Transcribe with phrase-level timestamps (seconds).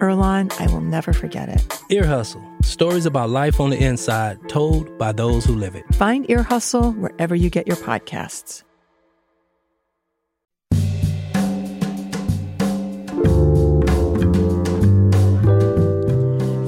[0.00, 1.80] Earlonne, I will never forget it.
[1.90, 5.84] Ear Hustle stories about life on the inside told by those who live it.
[5.94, 8.62] Find Ear Hustle wherever you get your podcasts.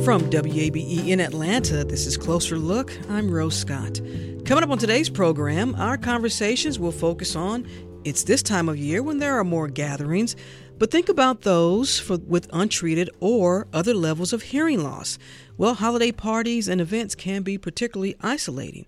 [0.05, 2.93] From WABE in Atlanta, this is Closer Look.
[3.09, 4.01] I'm Rose Scott.
[4.45, 7.67] Coming up on today's program, our conversations will focus on
[8.05, 10.35] it's this time of year when there are more gatherings
[10.83, 15.17] but think about those for, with untreated or other levels of hearing loss.
[15.57, 18.87] Well, holiday parties and events can be particularly isolating.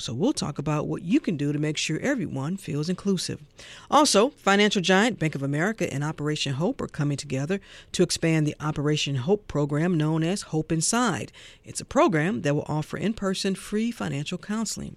[0.00, 3.40] So, we'll talk about what you can do to make sure everyone feels inclusive.
[3.88, 7.60] Also, financial giant Bank of America and Operation Hope are coming together
[7.92, 11.30] to expand the Operation Hope program known as Hope Inside.
[11.64, 14.96] It's a program that will offer in person free financial counseling.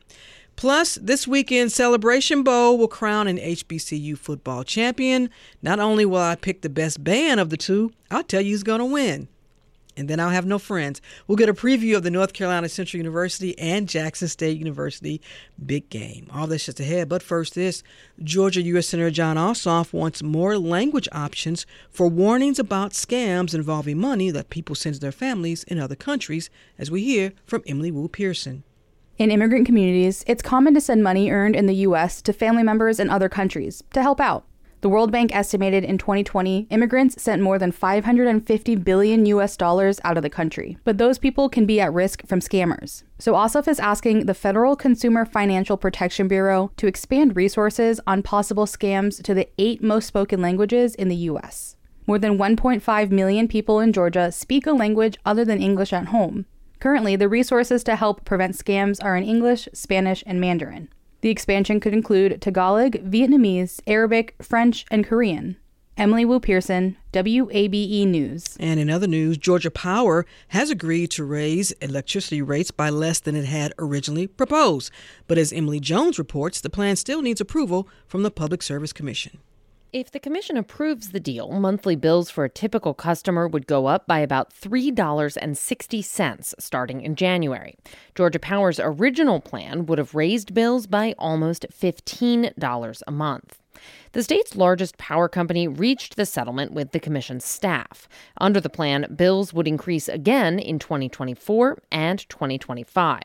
[0.56, 5.30] Plus, this weekend Celebration Bowl will crown an HBCU football champion.
[5.62, 8.64] Not only will I pick the best band of the two, I'll tell you who's
[8.64, 9.28] going to win.
[9.98, 11.02] And then I'll have no friends.
[11.28, 15.22] We'll get a preview of the North Carolina Central University and Jackson State University
[15.66, 16.28] big game.
[16.34, 17.08] All this just ahead.
[17.08, 17.82] But first, this
[18.22, 18.88] Georgia U.S.
[18.88, 24.76] Senator Jon Ossoff wants more language options for warnings about scams involving money that people
[24.76, 28.64] send to their families in other countries, as we hear from Emily Wu Pearson.
[29.18, 32.22] In immigrant communities, it's common to send money earned in the U.S.
[32.24, 34.44] to family members in other countries to help out.
[34.82, 40.18] The World Bank estimated in 2020 immigrants sent more than 550 billion US dollars out
[40.18, 40.78] of the country.
[40.84, 43.04] But those people can be at risk from scammers.
[43.18, 48.66] So Ossoff is asking the Federal Consumer Financial Protection Bureau to expand resources on possible
[48.66, 51.78] scams to the eight most spoken languages in the US.
[52.06, 56.46] More than 1.5 million people in Georgia speak a language other than English at home,
[56.86, 60.88] Currently, the resources to help prevent scams are in English, Spanish, and Mandarin.
[61.22, 65.58] The expansion could include Tagalog, Vietnamese, Arabic, French, and Korean.
[65.98, 68.56] Emily Wu Pearson, WABE News.
[68.60, 73.36] And in other news, Georgia Power has agreed to raise electricity rates by less than
[73.36, 74.92] it had originally proposed.
[75.28, 79.40] But as Emily Jones reports, the plan still needs approval from the Public Service Commission.
[79.96, 84.06] If the Commission approves the deal, monthly bills for a typical customer would go up
[84.06, 87.78] by about $3.60 starting in January.
[88.14, 93.58] Georgia Power's original plan would have raised bills by almost $15 a month.
[94.12, 98.10] The state's largest power company reached the settlement with the commission's staff.
[98.38, 103.22] Under the plan, bills would increase again in 2024 and 2025.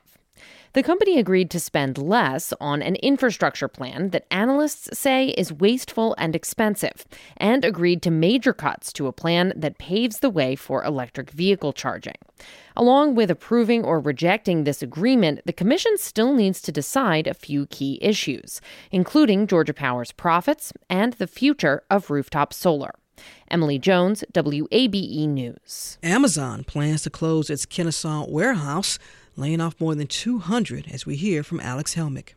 [0.72, 6.14] The company agreed to spend less on an infrastructure plan that analysts say is wasteful
[6.16, 7.04] and expensive,
[7.36, 11.72] and agreed to major cuts to a plan that paves the way for electric vehicle
[11.72, 12.14] charging.
[12.76, 17.66] Along with approving or rejecting this agreement, the Commission still needs to decide a few
[17.66, 18.60] key issues,
[18.92, 22.92] including Georgia Power's profits and the future of rooftop solar.
[23.50, 25.98] Emily Jones, WABE News.
[26.02, 28.98] Amazon plans to close its Kennesaw warehouse
[29.40, 32.34] laying off more than 200, as we hear from Alex Helmick.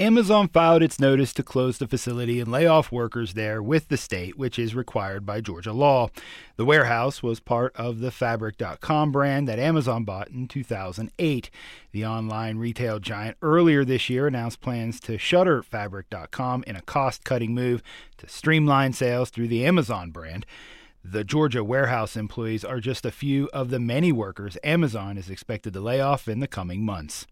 [0.00, 3.98] Amazon filed its notice to close the facility and lay off workers there with the
[3.98, 6.08] state, which is required by Georgia law.
[6.56, 11.50] The warehouse was part of the Fabric.com brand that Amazon bought in 2008.
[11.92, 17.22] The online retail giant earlier this year announced plans to shutter Fabric.com in a cost
[17.22, 17.82] cutting move
[18.16, 20.46] to streamline sales through the Amazon brand.
[21.02, 25.72] The Georgia warehouse employees are just a few of the many workers Amazon is expected
[25.72, 27.26] to lay off in the coming months.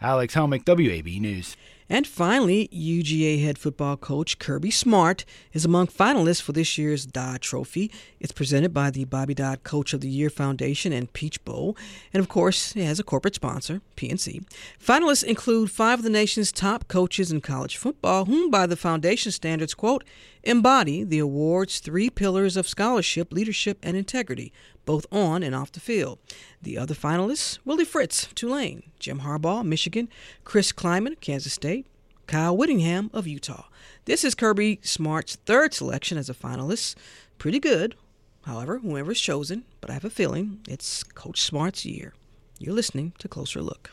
[0.00, 1.56] Alex Helmick, WABE News.
[1.88, 7.42] And finally, UGA head football coach Kirby Smart is among finalists for this year's Dodd
[7.42, 7.92] Trophy.
[8.18, 11.76] It's presented by the Bobby Dodd Coach of the Year Foundation and Peach Bowl.
[12.12, 14.44] And of course, it has a corporate sponsor, PNC.
[14.82, 19.30] Finalists include five of the nation's top coaches in college football, whom, by the foundation
[19.30, 20.02] standards, quote,
[20.42, 24.52] embody the award's three pillars of scholarship, leadership, and integrity
[24.84, 26.18] both on and off the field.
[26.60, 30.08] The other finalists Willie Fritz, Tulane, Jim Harbaugh, Michigan,
[30.44, 31.86] Chris Klieman, Kansas State,
[32.26, 33.66] Kyle Whittingham of Utah.
[34.04, 36.96] This is Kirby Smart's third selection as a finalist.
[37.38, 37.94] Pretty good.
[38.42, 42.12] However, whoever is chosen, but I have a feeling it's Coach Smart's year.
[42.58, 43.92] You're listening to Closer Look.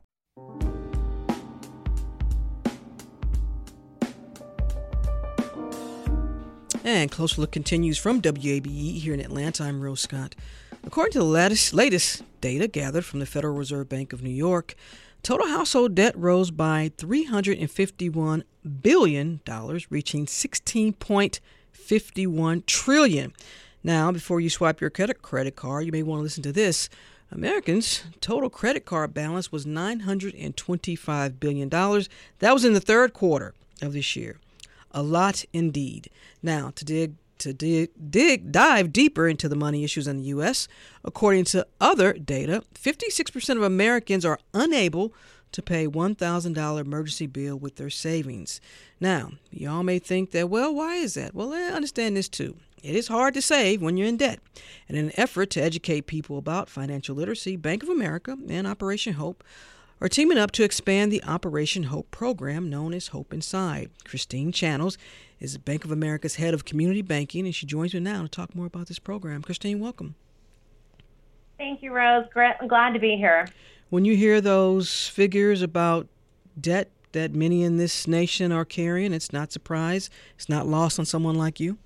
[6.83, 9.65] And Closer Look continues from WABE here in Atlanta.
[9.65, 10.33] I'm Rose Scott.
[10.83, 14.73] According to the latest, latest data gathered from the Federal Reserve Bank of New York,
[15.21, 18.41] total household debt rose by $351
[18.81, 19.41] billion,
[19.91, 23.33] reaching 16.51 trillion.
[23.83, 26.89] Now, before you swipe your credit, credit card, you may want to listen to this.
[27.31, 31.69] Americans' total credit card balance was $925 billion.
[31.69, 33.53] That was in the third quarter
[33.83, 34.39] of this year.
[34.93, 36.09] A lot indeed.
[36.41, 40.67] Now, to dig to dig, dig dive deeper into the money issues in the US,
[41.03, 45.13] according to other data, 56% of Americans are unable
[45.51, 48.61] to pay $1,000 emergency bill with their savings.
[48.99, 51.33] Now, y'all may think that, well, why is that?
[51.33, 52.57] Well, I understand this too.
[52.83, 54.39] It is hard to save when you're in debt.
[54.87, 59.13] And in an effort to educate people about financial literacy, Bank of America and Operation
[59.13, 59.43] Hope
[60.01, 63.91] are teaming up to expand the Operation Hope program known as Hope Inside.
[64.03, 64.97] Christine Channels
[65.39, 68.55] is Bank of America's head of community banking, and she joins me now to talk
[68.55, 69.43] more about this program.
[69.43, 70.15] Christine, welcome.
[71.59, 72.25] Thank you, Rose.
[72.33, 73.47] Glad to be here.
[73.91, 76.07] When you hear those figures about
[76.59, 80.09] debt that many in this nation are carrying, it's not surprise.
[80.35, 81.77] It's not lost on someone like you.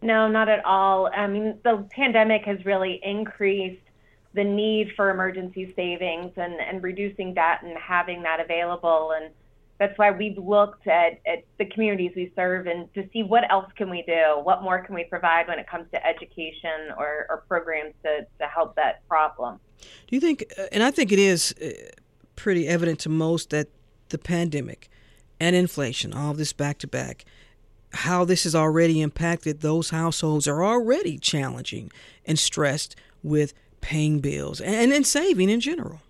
[0.00, 1.08] No, not at all.
[1.14, 3.81] I mean, the pandemic has really increased
[4.34, 9.12] the need for emergency savings and, and reducing debt and having that available.
[9.14, 9.32] And
[9.78, 13.70] that's why we've looked at, at the communities we serve and to see what else
[13.76, 14.40] can we do?
[14.42, 18.46] What more can we provide when it comes to education or, or programs to, to
[18.46, 19.58] help that problem?
[19.80, 21.70] Do you think, uh, and I think it is uh,
[22.36, 23.68] pretty evident to most that
[24.10, 24.88] the pandemic
[25.40, 27.24] and inflation, all this back to back,
[27.94, 31.90] how this has already impacted those households are already challenging
[32.24, 33.52] and stressed with
[33.82, 36.00] paying bills and, and saving in general.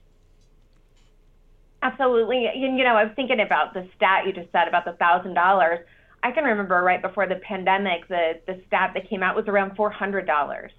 [1.82, 2.46] Absolutely.
[2.46, 5.34] And, you know, I was thinking about the stat you just said about the thousand
[5.34, 5.80] dollars.
[6.22, 9.74] I can remember right before the pandemic, the, the stat that came out was around
[9.74, 10.70] four hundred dollars.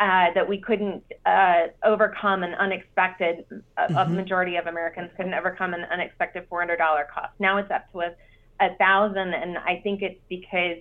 [0.00, 3.44] Uh, that we couldn't uh, overcome an unexpected,
[3.76, 3.96] uh, mm-hmm.
[3.98, 6.78] a majority of Americans couldn't overcome an unexpected $400
[7.12, 7.34] cost.
[7.38, 8.14] Now it's up to a,
[8.60, 10.78] a thousand, and I think it's because,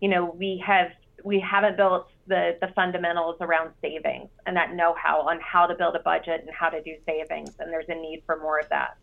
[0.00, 0.92] you know, we have
[1.24, 5.96] we haven't built the, the fundamentals around savings and that know-how on how to build
[5.96, 8.96] a budget and how to do savings and there's a need for more of that.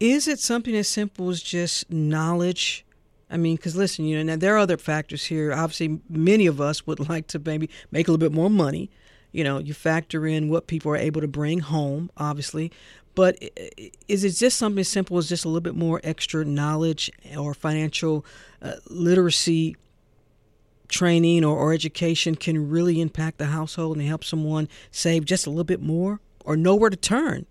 [0.00, 2.84] Is it something as simple as just knowledge?
[3.30, 5.52] I mean because listen you know now there are other factors here.
[5.52, 8.90] Obviously many of us would like to maybe make a little bit more money.
[9.32, 12.72] You know you factor in what people are able to bring home obviously.
[13.14, 13.38] But
[14.08, 17.54] is it just something as simple as just a little bit more extra knowledge or
[17.54, 18.24] financial
[18.62, 19.76] uh, literacy
[20.90, 25.50] training or, or education can really impact the household and help someone save just a
[25.50, 27.46] little bit more or know where to turn.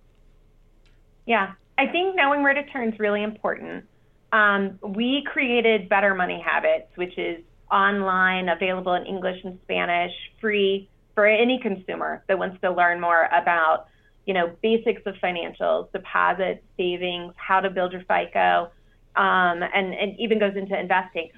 [1.25, 3.85] Yeah, I think knowing where to turn is really important.
[4.31, 7.41] Um, we created Better Money Habits, which is
[7.71, 13.25] online, available in English and Spanish, free for any consumer that wants to learn more
[13.25, 13.87] about,
[14.25, 18.71] you know, basics of financials, deposits, savings, how to build your FICO,
[19.15, 21.29] um, and, and even goes into investing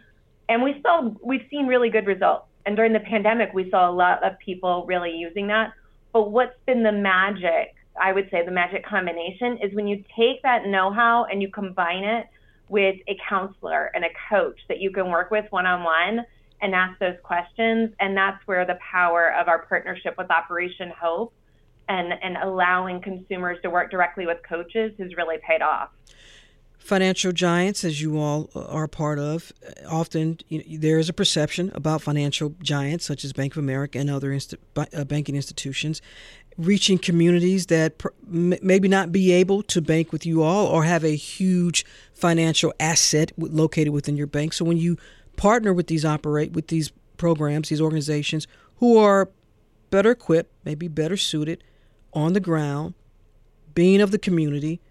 [0.51, 2.48] and we saw we've seen really good results.
[2.65, 5.72] And during the pandemic, we saw a lot of people really using that.
[6.12, 7.74] But what's been the magic?
[8.00, 12.03] I would say the magic combination is when you take that know-how and you combine
[12.03, 12.27] it
[12.67, 16.25] with a counselor and a coach that you can work with one-on-one
[16.62, 17.91] and ask those questions.
[18.00, 21.34] And that's where the power of our partnership with Operation Hope
[21.88, 25.89] and, and allowing consumers to work directly with coaches has really paid off
[26.82, 29.54] financial giants, as you all are part of,
[29.88, 34.00] often you know, there is a perception about financial giants such as Bank of America
[34.00, 36.02] and other inst- uh, banking institutions
[36.58, 41.04] reaching communities that pr- maybe not be able to bank with you all or have
[41.04, 44.54] a huge financial asset w- located within your bank.
[44.54, 44.98] So when you
[45.38, 48.48] partner with these operate with these programs, these organizations
[48.78, 49.30] who are
[49.90, 51.64] better equipped, maybe better suited
[52.14, 52.96] on the ground,
[53.74, 54.82] being of the community,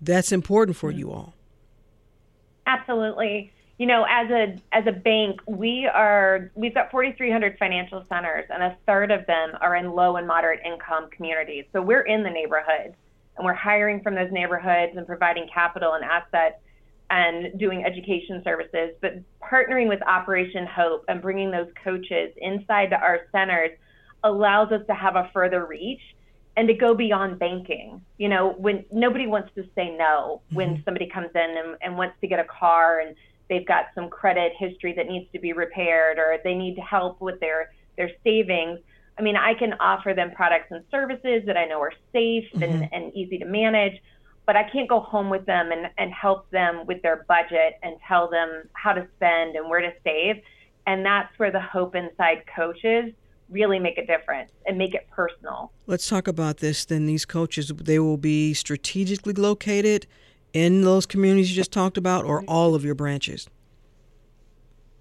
[0.00, 1.34] that's important for you all.
[2.66, 3.52] Absolutely.
[3.78, 8.62] you know, as a as a bank, we are we've got 4,300 financial centers, and
[8.62, 11.64] a third of them are in low and moderate income communities.
[11.72, 12.94] So we're in the neighborhoods,
[13.36, 16.56] and we're hiring from those neighborhoods and providing capital and assets
[17.10, 18.90] and doing education services.
[19.00, 23.70] But partnering with Operation Hope and bringing those coaches inside to our centers
[24.24, 26.02] allows us to have a further reach
[26.58, 28.02] and to go beyond banking.
[28.18, 30.82] You know, when nobody wants to say no when mm-hmm.
[30.84, 33.14] somebody comes in and, and wants to get a car and
[33.48, 37.20] they've got some credit history that needs to be repaired or they need to help
[37.20, 38.80] with their their savings.
[39.16, 42.62] I mean, I can offer them products and services that I know are safe mm-hmm.
[42.64, 44.02] and, and easy to manage,
[44.44, 47.96] but I can't go home with them and, and help them with their budget and
[48.08, 50.42] tell them how to spend and where to save.
[50.88, 53.12] And that's where the Hope Inside coaches
[53.50, 55.72] really make a difference and make it personal.
[55.86, 57.06] Let's talk about this then.
[57.06, 60.06] These coaches, they will be strategically located
[60.52, 63.48] in those communities you just talked about, or all of your branches?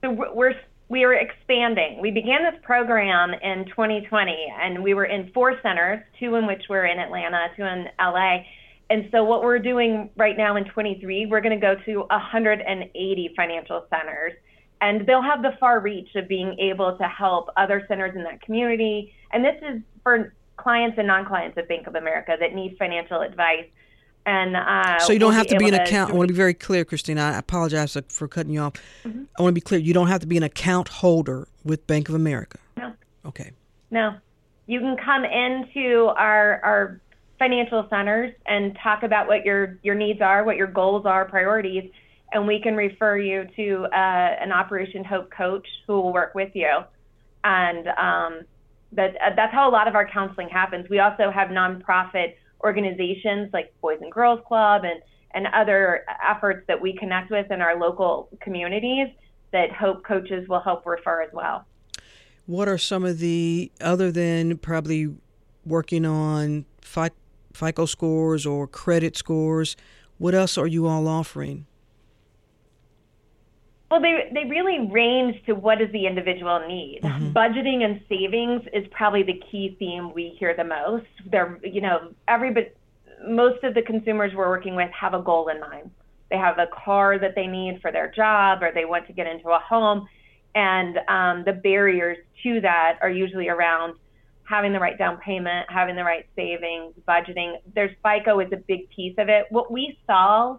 [0.04, 0.54] So we're
[0.90, 2.00] we are expanding.
[2.02, 6.64] We began this program in 2020, and we were in four centers, two in which
[6.70, 8.44] we're in Atlanta, two in LA.
[8.90, 13.34] And so what we're doing right now in 23, we're going to go to 180
[13.36, 14.32] financial centers,
[14.82, 18.42] and they'll have the far reach of being able to help other centers in that
[18.42, 19.14] community.
[19.32, 23.66] And this is for clients and non-clients of Bank of America that need financial advice
[24.28, 26.12] and uh, so you don't we'll have to be an account.
[26.12, 27.22] I want to be very clear, Christina.
[27.22, 28.74] I apologize for cutting you off.
[29.06, 29.24] Mm-hmm.
[29.40, 29.80] I want to be clear.
[29.80, 32.58] You don't have to be an account holder with Bank of America.
[32.76, 32.92] No.
[33.26, 33.52] Okay.
[33.90, 34.16] No,
[34.66, 37.00] you can come into our our
[37.40, 41.90] financial centers and talk about what your your needs are, what your goals are, priorities,
[42.34, 46.52] and we can refer you to uh, an Operation Hope coach who will work with
[46.54, 46.80] you.
[47.44, 48.42] And um,
[48.92, 50.90] that uh, that's how a lot of our counseling happens.
[50.90, 55.02] We also have nonprofit organizations like Boys and Girls Club and,
[55.34, 59.08] and other efforts that we connect with in our local communities
[59.52, 61.66] that Hope coaches will help refer as well.
[62.46, 65.16] What are some of the, other than probably
[65.66, 69.76] working on FICO scores or credit scores,
[70.18, 71.66] what else are you all offering?
[73.90, 77.02] Well, they they really range to what does the individual need.
[77.04, 77.32] Mm-hmm.
[77.32, 81.06] Budgeting and savings is probably the key theme we hear the most.
[81.32, 82.68] They're you know everybody,
[83.26, 85.92] most of the consumers we're working with have a goal in mind.
[86.30, 89.26] They have a car that they need for their job, or they want to get
[89.26, 90.08] into a home,
[90.54, 93.96] and um, the barriers to that are usually around
[94.44, 97.56] having the right down payment, having the right savings, budgeting.
[97.74, 99.46] There's FICO is a big piece of it.
[99.50, 100.58] What we saw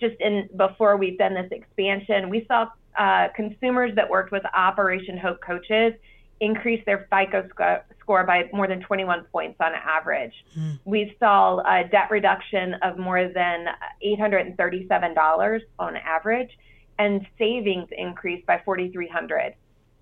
[0.00, 5.16] just in before we've done this expansion, we saw uh, consumers that worked with Operation
[5.18, 5.94] Hope coaches
[6.40, 10.32] increase their FICO sc- score by more than 21 points on average.
[10.56, 10.78] Mm.
[10.84, 13.66] We saw a debt reduction of more than
[14.04, 16.50] $837 on average,
[16.98, 19.54] and savings increased by 4,300.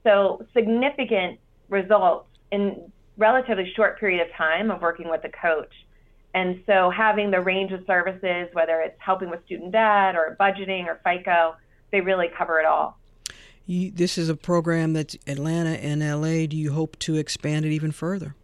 [0.04, 5.72] So significant results in relatively short period of time of working with a coach.
[6.36, 10.84] And so having the range of services, whether it's helping with student debt or budgeting
[10.84, 11.56] or FICO,
[11.90, 12.98] they really cover it all.
[13.64, 16.44] You, this is a program that's Atlanta and LA.
[16.46, 18.34] Do you hope to expand it even further?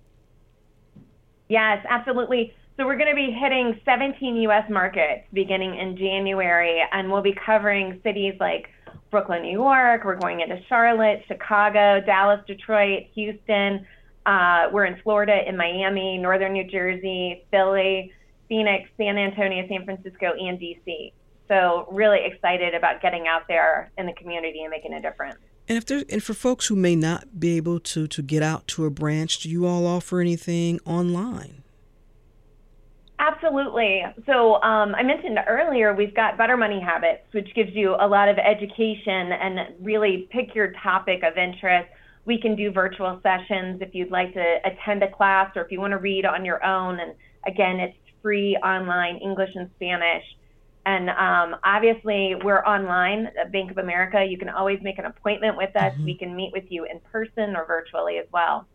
[1.50, 2.54] Yes, absolutely.
[2.78, 4.70] So we're going to be hitting 17 U.S.
[4.70, 8.70] markets beginning in January, and we'll be covering cities like
[9.10, 10.04] Brooklyn, New York.
[10.06, 13.86] We're going into Charlotte, Chicago, Dallas, Detroit, Houston.
[14.26, 18.12] Uh, we're in Florida, in Miami, Northern New Jersey, Philly,
[18.48, 21.12] Phoenix, San Antonio, San Francisco, and DC.
[21.48, 25.38] So really excited about getting out there in the community and making a difference.
[25.68, 28.66] And if there, and for folks who may not be able to to get out
[28.68, 31.62] to a branch, do you all offer anything online?
[33.18, 34.02] Absolutely.
[34.26, 38.28] So um, I mentioned earlier we've got Better Money Habits, which gives you a lot
[38.28, 41.88] of education and really pick your topic of interest
[42.24, 45.80] we can do virtual sessions if you'd like to attend a class or if you
[45.80, 47.00] want to read on your own.
[47.00, 47.14] And
[47.46, 50.24] again, it's free online English and Spanish.
[50.84, 54.24] And um, obviously, we're online at Bank of America.
[54.24, 55.92] You can always make an appointment with us.
[55.94, 56.04] Mm-hmm.
[56.04, 58.66] We can meet with you in person or virtually as well.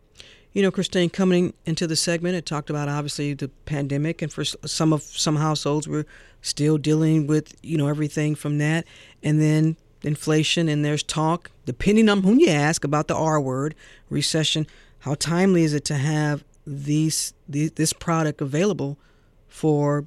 [0.52, 4.44] You know, Christine, coming into the segment, it talked about obviously the pandemic, and for
[4.44, 6.06] some of some households, we're
[6.40, 8.86] still dealing with you know everything from that,
[9.22, 13.74] and then inflation, and there's talk, depending on whom you ask, about the R word,
[14.08, 14.66] recession.
[15.00, 18.98] How timely is it to have these, these this product available
[19.46, 20.06] for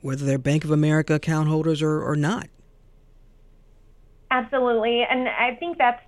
[0.00, 2.48] whether they're Bank of America account holders or, or not?
[4.30, 6.02] Absolutely, and I think that's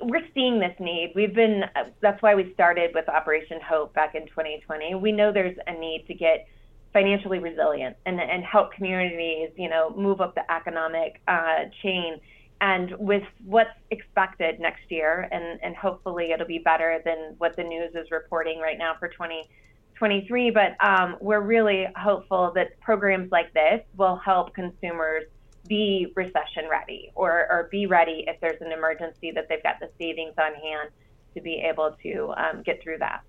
[0.00, 1.12] we're seeing this need.
[1.14, 1.64] We've been
[2.00, 4.96] that's why we started with Operation Hope back in 2020.
[4.96, 6.48] We know there's a need to get
[6.92, 12.20] financially resilient and and help communities, you know, move up the economic uh, chain
[12.62, 17.64] and with what's expected next year, and, and hopefully it'll be better than what the
[17.64, 20.50] news is reporting right now for 2023.
[20.50, 25.24] But um, we're really hopeful that programs like this will help consumers
[25.66, 29.90] be recession ready or, or be ready if there's an emergency that they've got the
[29.98, 30.90] savings on hand
[31.34, 33.22] to be able to um, get through that.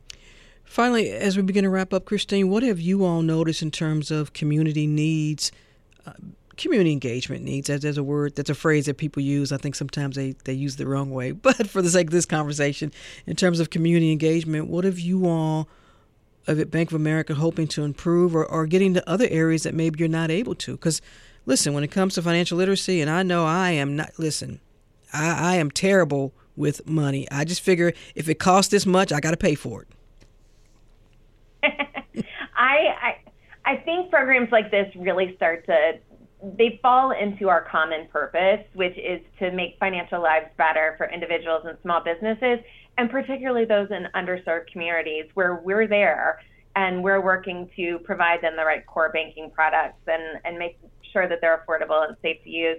[0.64, 4.10] Finally, as we begin to wrap up, Christine, what have you all noticed in terms
[4.12, 5.52] of community needs?
[6.06, 6.14] Uh,
[6.58, 7.68] community engagement needs.
[7.68, 9.52] There's a word, that's a phrase that people use.
[9.52, 11.32] I think sometimes they, they use the wrong way.
[11.44, 12.92] But for the sake of this conversation,
[13.26, 15.68] in terms of community engagement, what have you all
[16.46, 19.74] of at Bank of America hoping to improve or, or getting to other areas that
[19.74, 20.74] maybe you're not able to?
[20.74, 21.02] Because
[21.46, 24.60] listen, when it comes to financial literacy, and I know I am not, listen,
[25.12, 27.28] I, I am terrible with money.
[27.32, 29.88] I just figure if it costs this much, I got to pay for it.
[32.74, 35.94] I, I I think programs like this really start to
[36.58, 41.64] they fall into our common purpose, which is to make financial lives better for individuals
[41.66, 42.60] and small businesses,
[42.98, 46.40] and particularly those in underserved communities where we're there
[46.76, 50.78] and we're working to provide them the right core banking products and, and make
[51.14, 52.78] sure that they're affordable and safe to use.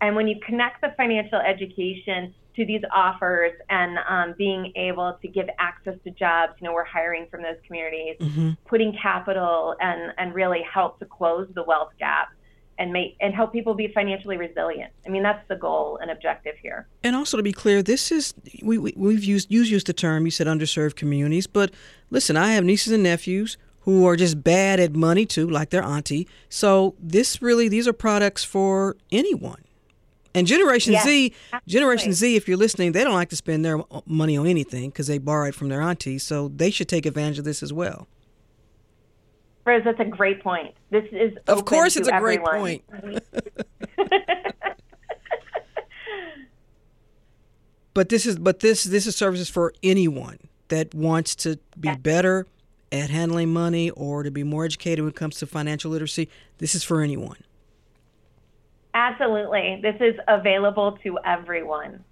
[0.00, 5.28] And when you connect the financial education to these offers and um, being able to
[5.28, 8.50] give access to jobs, you know, we're hiring from those communities, mm-hmm.
[8.66, 12.28] putting capital and, and really help to close the wealth gap
[12.78, 14.92] and make and help people be financially resilient.
[15.06, 16.86] I mean, that's the goal and objective here.
[17.02, 20.24] And also to be clear, this is we, we have used you used the term
[20.24, 21.72] you said underserved communities, but
[22.10, 25.84] listen, I have nieces and nephews who are just bad at money too, like their
[25.84, 26.26] auntie.
[26.48, 29.62] So this really these are products for anyone.
[30.34, 31.72] And Generation Z, absolutely.
[31.72, 35.06] Generation Z, if you're listening, they don't like to spend their money on anything because
[35.06, 36.24] they borrowed from their aunties.
[36.24, 38.08] So they should take advantage of this as well.
[39.64, 40.74] Rose, that's a great point.
[40.90, 42.60] This is of course it's a everyone.
[42.60, 43.22] great point.
[47.94, 52.46] but this is but this this is services for anyone that wants to be better
[52.92, 56.28] at handling money or to be more educated when it comes to financial literacy.
[56.58, 57.38] This is for anyone.
[58.94, 59.80] Absolutely.
[59.82, 62.04] This is available to everyone.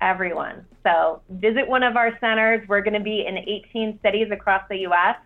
[0.00, 0.64] Everyone.
[0.84, 2.66] So visit one of our centers.
[2.68, 5.16] We're going to be in 18 cities across the U.S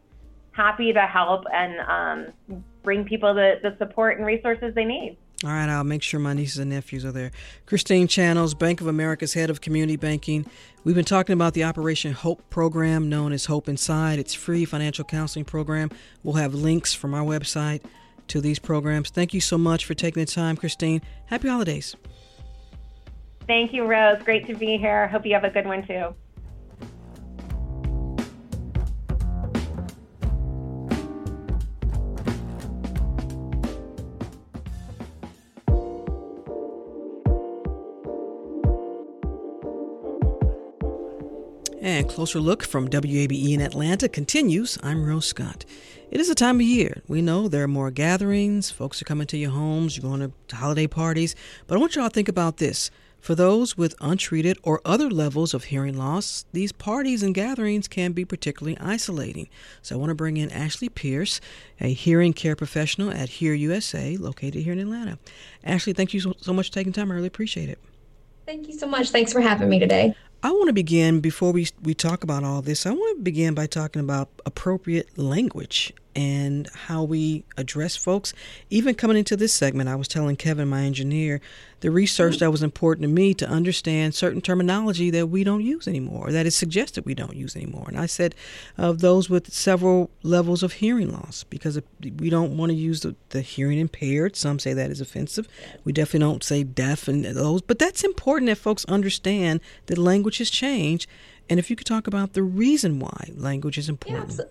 [0.54, 5.16] happy to help and um, bring people the, the support and resources they need.
[5.42, 7.30] All right, I'll make sure my nieces and nephews are there.
[7.66, 10.46] Christine Channels, Bank of America's head of community banking.
[10.84, 14.18] We've been talking about the Operation Hope program known as Hope Inside.
[14.18, 15.90] It's free financial counseling program.
[16.22, 17.82] We'll have links from our website
[18.28, 19.10] to these programs.
[19.10, 21.02] Thank you so much for taking the time, Christine.
[21.26, 21.96] Happy holidays.
[23.46, 24.22] Thank you, Rose.
[24.22, 25.06] Great to be here.
[25.08, 26.14] Hope you have a good one too.
[41.82, 44.78] And Closer Look from WABE in Atlanta continues.
[44.82, 45.66] I'm Rose Scott.
[46.14, 47.03] It is a time of year.
[47.09, 50.57] We know there are more gatherings, folks are coming to your homes, you're going to
[50.57, 51.35] holiday parties.
[51.66, 52.92] But I want y'all to think about this.
[53.18, 58.12] For those with untreated or other levels of hearing loss, these parties and gatherings can
[58.12, 59.48] be particularly isolating.
[59.83, 61.40] So I want to bring in Ashley Pierce,
[61.81, 65.18] a hearing care professional at Hear USA, located here in Atlanta.
[65.64, 67.11] Ashley, thank you so, so much for taking time.
[67.11, 67.81] I really appreciate it.
[68.46, 69.11] Thank you so much.
[69.11, 70.14] Thanks for having me today.
[70.44, 72.87] I want to begin before we we talk about all this.
[72.87, 78.33] I want to begin by talking about appropriate language and how we address folks.
[78.70, 81.40] Even coming into this segment, I was telling Kevin, my engineer,
[81.81, 85.87] the research that was important to me to understand certain terminology that we don't use
[85.87, 87.85] anymore, that is suggested we don't use anymore.
[87.88, 88.35] And I said
[88.79, 93.16] of those with several levels of hearing loss, because we don't want to use the,
[93.31, 94.37] the hearing impaired.
[94.37, 95.48] Some say that is offensive.
[95.85, 100.38] We definitely don't say deaf and those, but that's important that folks understand that language
[100.38, 101.09] has changed.
[101.50, 104.37] And if you could talk about the reason why language is important.
[104.38, 104.44] Yeah,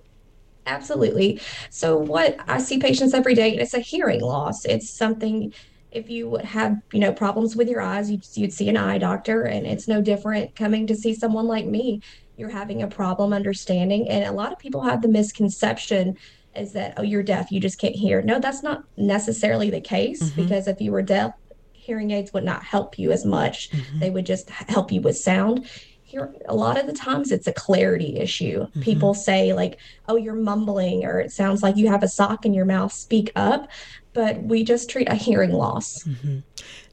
[0.66, 1.42] Absolutely.
[1.70, 4.66] So, what I see patients every day, it's a hearing loss.
[4.66, 5.54] It's something,
[5.92, 8.98] if you would have, you know, problems with your eyes, you'd, you'd see an eye
[8.98, 12.02] doctor, and it's no different coming to see someone like me.
[12.38, 14.10] You're having a problem understanding.
[14.10, 16.18] And a lot of people have the misconception
[16.56, 18.22] is that, oh, you're deaf, you just can't hear.
[18.22, 20.42] No, that's not necessarily the case mm-hmm.
[20.42, 21.34] because if you were deaf,
[21.74, 23.70] hearing aids would not help you as much.
[23.72, 24.00] Mm-hmm.
[24.00, 25.70] They would just help you with sound
[26.14, 28.62] here a lot of the times it's a clarity issue.
[28.62, 28.82] Mm-hmm.
[28.82, 32.54] People say like, "Oh, you're mumbling," or "It sounds like you have a sock in
[32.54, 33.70] your mouth." Speak up.
[34.14, 36.04] But we just treat a hearing loss.
[36.04, 36.40] Mm-hmm.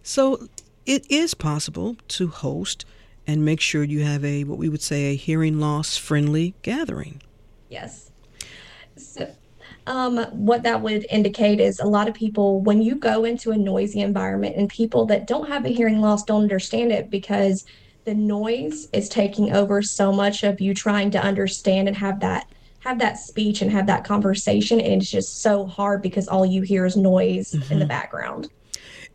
[0.02, 0.48] So
[0.86, 2.86] it is possible to host
[3.26, 7.20] and make sure you have a what we would say a hearing loss friendly gathering.
[7.68, 8.10] Yes.
[8.96, 9.30] So
[9.86, 13.56] Um, what that would indicate is a lot of people, when you go into a
[13.56, 17.64] noisy environment and people that don't have a hearing loss don't understand it because
[18.04, 22.46] the noise is taking over so much of you trying to understand and have that
[22.80, 26.62] have that speech and have that conversation and it's just so hard because all you
[26.62, 27.72] hear is noise mm-hmm.
[27.72, 27.88] in the mm-hmm.
[27.88, 28.48] background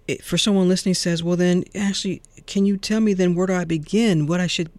[0.07, 3.53] it, for someone listening says well then actually can you tell me then where do
[3.53, 4.71] i begin what i should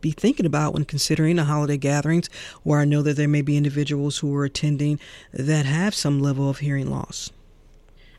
[0.00, 2.28] be thinking about when considering the holiday gatherings
[2.62, 5.00] where i know that there may be individuals who are attending
[5.32, 7.30] that have some level of hearing loss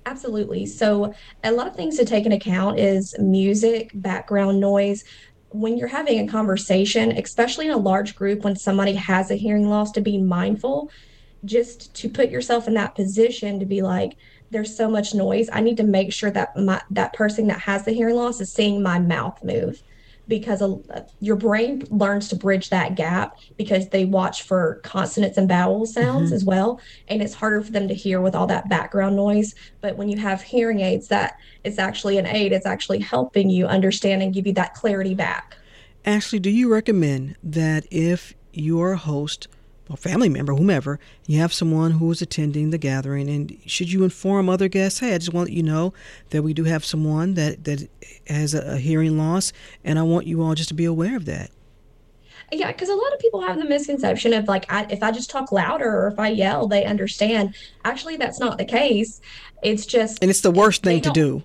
[0.06, 0.66] Absolutely.
[0.66, 5.04] So, a lot of things to take into account is music, background noise.
[5.50, 9.70] When you're having a conversation, especially in a large group, when somebody has a hearing
[9.70, 10.90] loss, to be mindful,
[11.46, 14.14] just to put yourself in that position to be like,
[14.50, 15.50] there's so much noise.
[15.52, 18.54] I need to make sure that my, that person that has the hearing loss is
[18.54, 19.82] seeing my mouth move
[20.32, 20.64] because
[21.20, 26.28] your brain learns to bridge that gap because they watch for consonants and vowel sounds
[26.28, 26.36] mm-hmm.
[26.36, 26.80] as well.
[27.10, 29.54] And it's harder for them to hear with all that background noise.
[29.82, 32.54] But when you have hearing aids that it's actually an aid.
[32.54, 35.58] It's actually helping you understand and give you that clarity back.
[36.06, 39.50] Ashley do you recommend that if you're a host
[39.92, 44.04] or family member, whomever, you have someone who is attending the gathering, and should you
[44.04, 45.94] inform other guests, hey, I just want you know
[46.30, 47.88] that we do have someone that that
[48.28, 49.52] has a, a hearing loss,
[49.84, 51.52] and I want you all just to be aware of that.
[52.54, 55.30] Yeah, because a lot of people have the misconception of like, I, if I just
[55.30, 57.56] talk louder or if I yell, they understand.
[57.86, 59.22] Actually, that's not the case.
[59.64, 61.44] It's just, and it's the worst thing to do.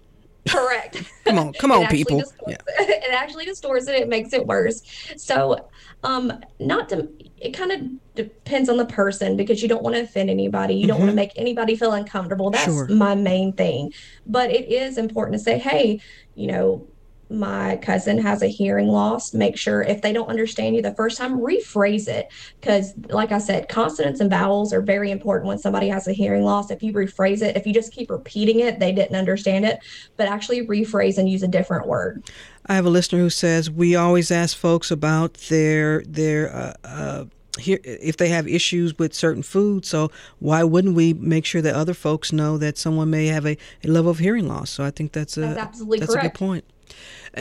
[0.49, 1.03] Correct.
[1.25, 2.23] come on, come on, people.
[2.47, 2.57] Yeah.
[2.79, 3.95] It actually distorts it.
[3.95, 4.83] It makes it worse.
[5.17, 5.69] So,
[6.03, 7.09] um, not to.
[7.39, 7.81] It kind of
[8.15, 10.75] depends on the person because you don't want to offend anybody.
[10.75, 10.89] You mm-hmm.
[10.89, 12.51] don't want to make anybody feel uncomfortable.
[12.51, 12.89] That's sure.
[12.89, 13.93] my main thing.
[14.27, 16.01] But it is important to say, hey,
[16.35, 16.87] you know,
[17.29, 21.19] my cousin has a hearing loss make sure if they don't understand you the first
[21.19, 22.31] time rephrase it.
[22.61, 26.43] Because like i said consonants and vowels are very important when somebody has a hearing
[26.43, 26.71] loss.
[26.71, 29.81] If you rephrase it if you just keep repeating it they didn't understand it.
[30.17, 32.25] But actually rephrase and use a different word.
[32.67, 37.25] I have a listener who says we always ask folks about their their uh, uh,
[37.59, 41.75] here if they have issues with certain foods so why wouldn't we make sure that
[41.75, 44.71] other folks know that someone may have a, a level of hearing loss?
[44.71, 46.27] So i think that's a that's absolutely that's correct.
[46.27, 46.65] a good point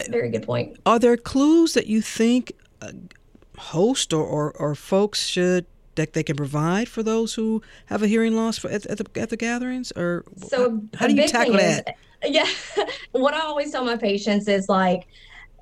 [0.10, 0.77] very good point.
[0.86, 2.91] Are there clues that you think uh,
[3.58, 8.03] a host or, or, or folks should that they can provide for those who have
[8.03, 9.91] a hearing loss for, at, at, the, at the gatherings?
[9.95, 11.95] Or so how, how do you tackle that?
[12.23, 12.31] Is,
[12.77, 15.08] yeah, what I always tell my patients is like,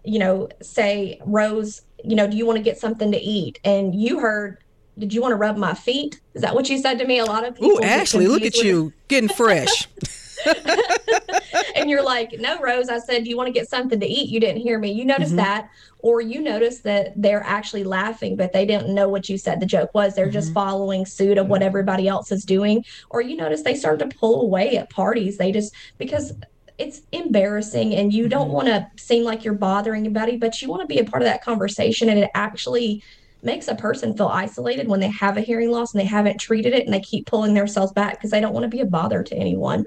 [0.03, 3.59] you know, say Rose, you know, do you want to get something to eat?
[3.63, 4.57] And you heard
[4.97, 6.21] did you want to rub my feet?
[6.33, 7.19] Is that what you said to me?
[7.19, 7.71] A lot of people.
[7.71, 9.87] Ooh, Ashley, look at you getting fresh.
[11.75, 14.29] and you're like, no, Rose, I said, do you want to get something to eat?
[14.29, 14.91] You didn't hear me.
[14.91, 15.37] You notice mm-hmm.
[15.37, 15.69] that.
[15.99, 19.65] Or you notice that they're actually laughing, but they didn't know what you said the
[19.65, 20.15] joke was.
[20.15, 20.33] They're mm-hmm.
[20.33, 22.83] just following suit of what everybody else is doing.
[23.09, 25.37] Or you notice they start to pull away at parties.
[25.37, 26.33] They just, because
[26.77, 28.53] it's embarrassing and you don't mm-hmm.
[28.53, 31.27] want to seem like you're bothering anybody, but you want to be a part of
[31.27, 32.09] that conversation.
[32.09, 33.03] And it actually,
[33.43, 36.73] makes a person feel isolated when they have a hearing loss and they haven't treated
[36.73, 39.21] it and they keep pulling themselves back because they don't want to be a bother
[39.21, 39.85] to anyone.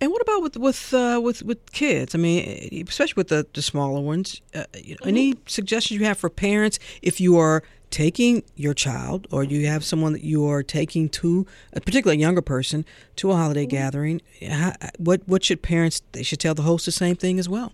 [0.00, 2.14] And what about with with uh, with with kids?
[2.14, 4.40] I mean, especially with the, the smaller ones.
[4.54, 5.08] Uh, mm-hmm.
[5.08, 9.84] Any suggestions you have for parents if you are taking your child or you have
[9.84, 12.84] someone that you are taking to a particularly a younger person
[13.16, 13.76] to a holiday mm-hmm.
[13.76, 14.20] gathering?
[14.48, 16.02] How, what what should parents?
[16.12, 17.72] They should tell the host the same thing as well.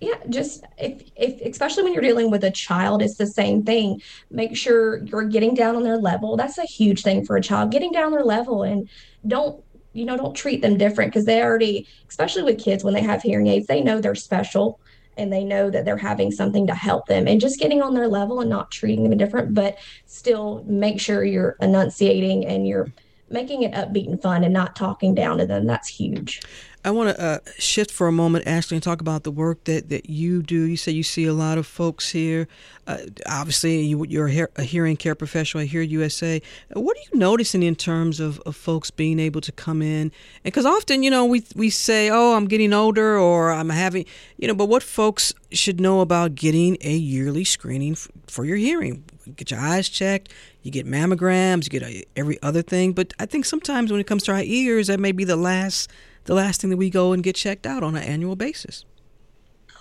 [0.00, 4.02] Yeah, just if, if especially when you're dealing with a child, it's the same thing.
[4.30, 6.36] Make sure you're getting down on their level.
[6.36, 7.70] That's a huge thing for a child.
[7.70, 8.88] Getting down their level and
[9.26, 9.63] don't
[9.94, 13.22] you know don't treat them different because they already especially with kids when they have
[13.22, 14.78] hearing aids they know they're special
[15.16, 18.08] and they know that they're having something to help them and just getting on their
[18.08, 22.88] level and not treating them different but still make sure you're enunciating and you're
[23.30, 25.66] making it upbeat and fun and not talking down to them.
[25.66, 26.42] That's huge
[26.84, 29.88] I want to uh, shift for a moment, Ashley, and talk about the work that,
[29.88, 30.64] that you do.
[30.64, 32.46] You say you see a lot of folks here.
[32.86, 36.42] Uh, obviously, you, are a hearing care professional here at USA.
[36.74, 40.12] What are you noticing in terms of, of folks being able to come in?
[40.42, 44.04] Because often, you know, we we say, "Oh, I'm getting older," or "I'm having,"
[44.36, 44.54] you know.
[44.54, 49.04] But what folks should know about getting a yearly screening f- for your hearing?
[49.36, 50.34] Get your eyes checked.
[50.62, 51.64] You get mammograms.
[51.64, 52.92] You get a, every other thing.
[52.92, 55.90] But I think sometimes when it comes to our ears, that may be the last
[56.24, 58.84] the last thing that we go and get checked out on an annual basis?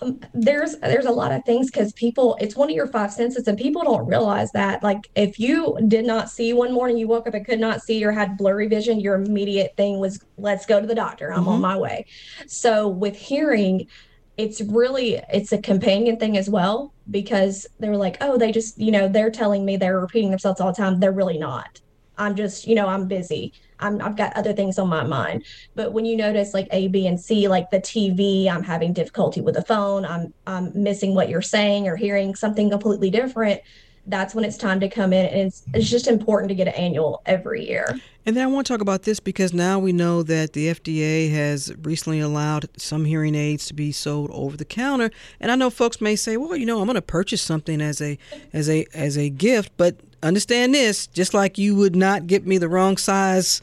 [0.01, 3.47] Um, there's there's a lot of things because people it's one of your five senses
[3.47, 7.27] and people don't realize that like if you did not see one morning you woke
[7.27, 10.81] up and could not see or had blurry vision your immediate thing was let's go
[10.81, 11.49] to the doctor i'm mm-hmm.
[11.49, 12.05] on my way
[12.47, 13.87] so with hearing
[14.35, 18.91] it's really it's a companion thing as well because they're like oh they just you
[18.91, 21.79] know they're telling me they're repeating themselves all the time they're really not
[22.17, 23.53] I'm just, you know, I'm busy.
[23.83, 25.43] I'm, I've got other things on my mind.
[25.75, 29.41] But when you notice like A, B, and C, like the TV, I'm having difficulty
[29.41, 30.05] with the phone.
[30.05, 33.61] I'm I'm missing what you're saying or hearing something completely different.
[34.05, 36.73] That's when it's time to come in, and it's it's just important to get an
[36.73, 37.99] annual every year.
[38.25, 41.31] And then I want to talk about this because now we know that the FDA
[41.31, 45.11] has recently allowed some hearing aids to be sold over the counter.
[45.39, 48.01] And I know folks may say, "Well, you know, I'm going to purchase something as
[48.01, 48.17] a
[48.51, 52.57] as a as a gift," but understand this, just like you would not get me
[52.57, 53.61] the wrong size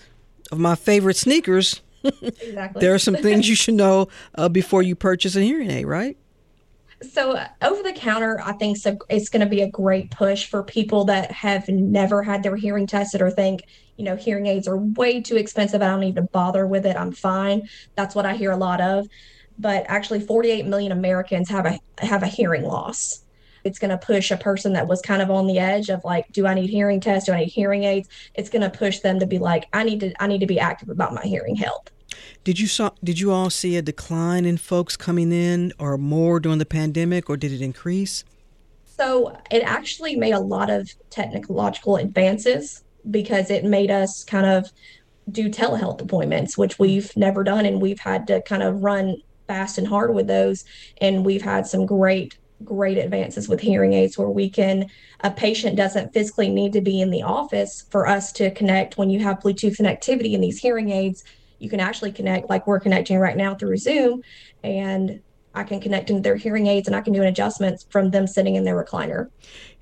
[0.50, 1.82] of my favorite sneakers.
[2.02, 2.80] exactly.
[2.80, 6.16] there are some things you should know uh, before you purchase a hearing aid, right?
[7.02, 10.46] So uh, over the counter, I think so, it's going to be a great push
[10.46, 13.64] for people that have never had their hearing tested or think,
[13.96, 15.82] you know, hearing aids are way too expensive.
[15.82, 16.96] I don't need to bother with it.
[16.96, 17.68] I'm fine.
[17.96, 19.08] That's what I hear a lot of.
[19.58, 23.22] But actually, 48 million Americans have a have a hearing loss.
[23.64, 26.30] It's going to push a person that was kind of on the edge of like,
[26.32, 27.26] do I need hearing tests?
[27.26, 28.08] Do I need hearing aids?
[28.34, 30.58] It's going to push them to be like, I need to I need to be
[30.58, 31.90] active about my hearing health.
[32.44, 36.40] Did you saw did you all see a decline in folks coming in or more
[36.40, 38.24] during the pandemic or did it increase?
[38.84, 44.70] So it actually made a lot of technological advances because it made us kind of
[45.30, 47.64] do telehealth appointments, which we've never done.
[47.64, 50.64] And we've had to kind of run fast and hard with those.
[51.00, 54.88] And we've had some great, great advances with hearing aids where we can,
[55.20, 58.98] a patient doesn't physically need to be in the office for us to connect.
[58.98, 61.24] When you have Bluetooth connectivity in these hearing aids,
[61.58, 64.22] you can actually connect like we're connecting right now through Zoom
[64.62, 65.20] and
[65.54, 68.26] I can connect into their hearing aids and I can do an adjustment from them
[68.26, 69.28] sitting in their recliner.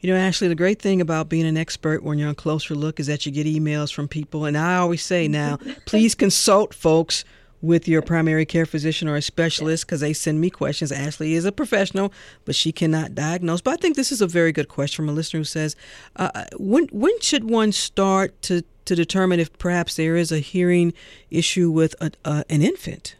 [0.00, 2.98] You know, Ashley, the great thing about being an expert when you're on Closer Look
[2.98, 4.46] is that you get emails from people.
[4.46, 7.24] And I always say now, please consult folks
[7.60, 10.92] with your primary care physician or a specialist because they send me questions.
[10.92, 12.12] Ashley is a professional,
[12.44, 13.60] but she cannot diagnose.
[13.60, 15.74] But I think this is a very good question from a listener who says,
[16.16, 20.92] uh, when, when should one start to, to determine if perhaps there is a hearing
[21.30, 23.16] issue with a, uh, an infant?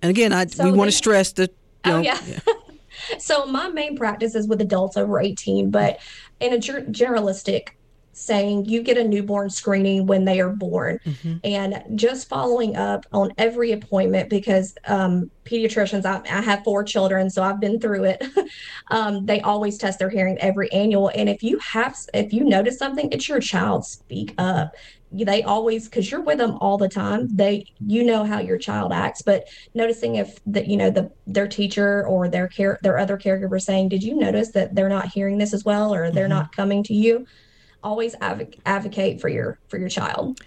[0.00, 1.50] And again, I, so we want to stress that.
[1.84, 2.20] You oh, know, oh, yeah.
[2.26, 3.18] yeah.
[3.18, 5.98] so my main practice is with adults over 18, but
[6.40, 7.70] in a ger- generalistic
[8.12, 11.00] saying you get a newborn screening when they are born.
[11.06, 11.36] Mm-hmm.
[11.44, 17.30] and just following up on every appointment because um, pediatricians I, I, have four children
[17.30, 18.24] so i've been through it.
[18.90, 21.10] Um, they always test their hearing every annual.
[21.14, 23.86] And if you have if you notice something it's your child.
[23.86, 24.74] Speak up.
[25.10, 28.92] They always because you're with them all the time they you know how your child
[28.92, 29.22] acts.
[29.22, 33.60] But noticing if that you know the their teacher or their care their other caregiver
[33.60, 36.34] saying did you notice that they're not hearing this as well or they're mm-hmm.
[36.34, 37.26] not coming to you
[37.82, 40.40] always adv- advocate for your for your child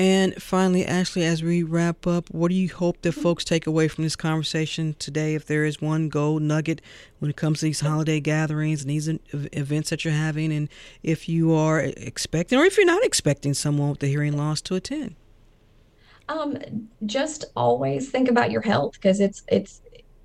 [0.00, 3.86] and finally, Ashley, as we wrap up, what do you hope that folks take away
[3.86, 5.34] from this conversation today?
[5.34, 6.80] If there is one gold nugget
[7.18, 10.70] when it comes to these holiday gatherings and these events that you're having, and
[11.02, 14.74] if you are expecting or if you're not expecting someone with a hearing loss to
[14.74, 15.16] attend?
[16.30, 19.82] Um, just always think about your health because it's it's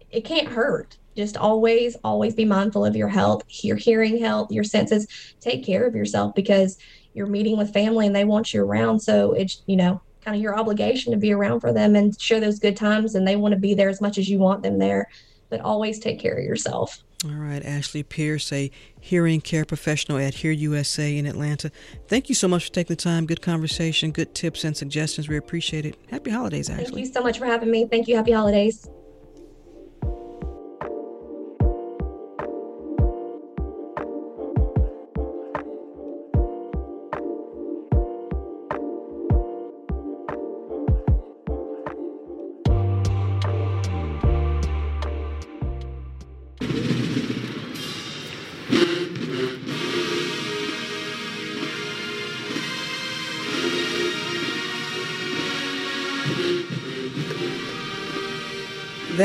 [0.10, 4.64] it can't hurt just always always be mindful of your health your hearing health your
[4.64, 5.08] senses
[5.40, 6.78] take care of yourself because
[7.14, 10.42] you're meeting with family and they want you around so it's you know kind of
[10.42, 13.54] your obligation to be around for them and share those good times and they want
[13.54, 15.08] to be there as much as you want them there
[15.50, 20.36] but always take care of yourself all right, Ashley Pierce, a hearing care professional at
[20.36, 21.72] Hear USA in Atlanta.
[22.08, 23.26] Thank you so much for taking the time.
[23.26, 25.28] Good conversation, good tips and suggestions.
[25.28, 25.98] We appreciate it.
[26.12, 26.86] Happy holidays, Ashley.
[26.86, 27.88] Thank you so much for having me.
[27.88, 28.16] Thank you.
[28.16, 28.88] Happy holidays.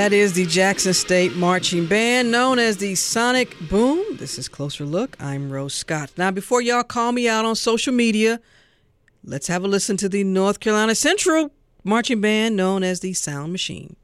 [0.00, 4.16] That is the Jackson State Marching Band, known as the Sonic Boom.
[4.16, 5.14] This is Closer Look.
[5.20, 6.10] I'm Rose Scott.
[6.16, 8.40] Now, before y'all call me out on social media,
[9.22, 11.52] let's have a listen to the North Carolina Central
[11.84, 13.94] Marching Band, known as the Sound Machine.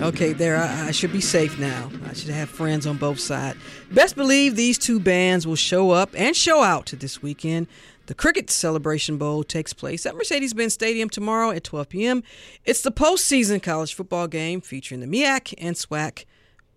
[0.00, 1.90] Okay, there, I, I, should be safe now.
[2.08, 3.58] I should have friends on both sides.
[3.90, 7.66] Best believe these two bands will show up and show out to this weekend.
[8.06, 12.22] The Cricket Celebration Bowl takes place at Mercedes Benz Stadium tomorrow at 12 p.m.
[12.64, 16.26] It's the postseason college football game featuring the MEAC and SWAC.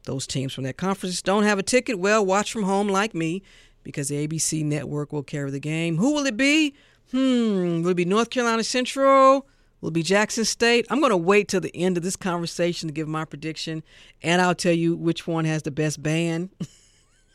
[0.05, 1.99] Those teams from that conference don't have a ticket.
[1.99, 3.43] Well, watch from home like me
[3.83, 5.97] because the ABC network will carry the game.
[5.97, 6.73] Who will it be?
[7.11, 9.45] Hmm, will it be North Carolina Central
[9.81, 10.85] will be Jackson State.
[10.89, 13.83] I'm going to wait till the end of this conversation to give my prediction,
[14.21, 16.49] and I'll tell you which one has the best band.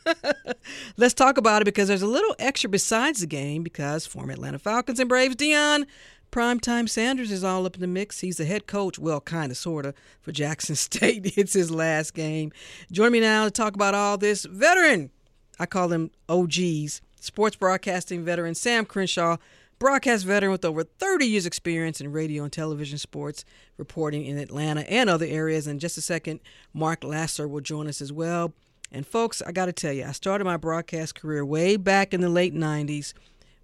[0.96, 4.58] Let's talk about it because there's a little extra besides the game because former Atlanta
[4.58, 5.86] Falcons and Braves Deion
[6.30, 8.20] Primetime Sanders is all up in the mix.
[8.20, 11.36] He's the head coach, well, kind of, sort of, for Jackson State.
[11.36, 12.52] It's his last game.
[12.92, 14.44] Join me now to talk about all this.
[14.44, 15.10] Veteran,
[15.58, 19.38] I call them OGs, sports broadcasting veteran Sam Crenshaw,
[19.78, 23.44] broadcast veteran with over 30 years' experience in radio and television sports
[23.76, 25.66] reporting in Atlanta and other areas.
[25.66, 26.40] In just a second,
[26.72, 28.52] Mark Lassiter will join us as well.
[28.92, 32.20] And folks, I got to tell you, I started my broadcast career way back in
[32.20, 33.12] the late 90s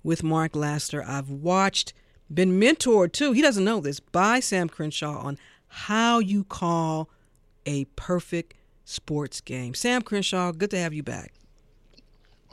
[0.03, 1.05] with Mark Lassiter.
[1.07, 1.93] I've watched,
[2.33, 7.09] been mentored too, he doesn't know this, by Sam Crenshaw on how you call
[7.65, 9.75] a perfect sports game.
[9.75, 11.33] Sam Crenshaw, good to have you back.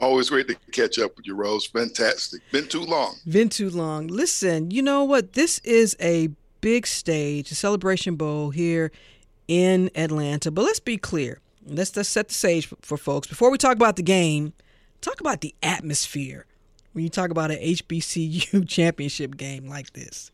[0.00, 1.66] Always great to catch up with you, Rose.
[1.66, 2.40] Fantastic.
[2.52, 3.16] Been too long.
[3.28, 4.06] Been too long.
[4.06, 5.34] Listen, you know what?
[5.34, 6.30] This is a
[6.62, 8.90] big stage, a celebration bowl here
[9.46, 10.50] in Atlanta.
[10.50, 11.40] But let's be clear.
[11.66, 13.26] Let's just set the stage for, for folks.
[13.26, 14.54] Before we talk about the game,
[15.02, 16.46] talk about the atmosphere
[16.92, 20.30] when you talk about an HBCU championship game like this.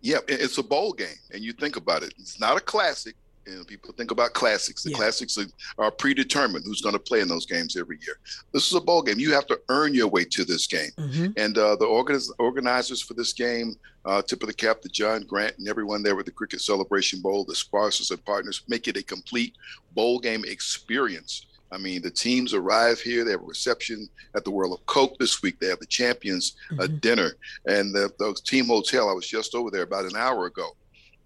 [0.00, 2.14] Yeah, it's a bowl game, and you think about it.
[2.18, 3.16] It's not a classic,
[3.48, 4.82] and people think about classics.
[4.82, 4.96] The yeah.
[4.96, 5.46] classics are,
[5.78, 8.18] are, predetermined who's going to play in those games every year.
[8.52, 9.18] This is a bowl game.
[9.18, 10.90] You have to earn your way to this game.
[10.96, 11.26] Mm-hmm.
[11.36, 15.22] And uh, the organiz- organizers for this game, uh, tip of the cap to John
[15.22, 18.96] Grant and everyone there with the Cricket Celebration Bowl, the sponsors and partners, make it
[18.96, 19.54] a complete
[19.94, 21.46] bowl game experience.
[21.70, 23.24] I mean, the teams arrive here.
[23.24, 25.58] They have a reception at the World of Coke this week.
[25.60, 26.80] They have the champions mm-hmm.
[26.80, 27.32] uh, dinner,
[27.66, 29.10] and the, the, team hotel.
[29.10, 30.70] I was just over there about an hour ago.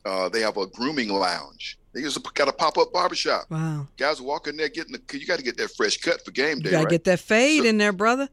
[0.04, 1.78] Uh, they have a grooming lounge.
[1.92, 3.50] They just got a pop up barbershop.
[3.50, 3.86] Wow.
[3.96, 6.70] Guys walking there getting the, you got to get that fresh cut for game day.
[6.70, 6.90] You got to right?
[6.90, 8.28] get that fade so, in there, brother.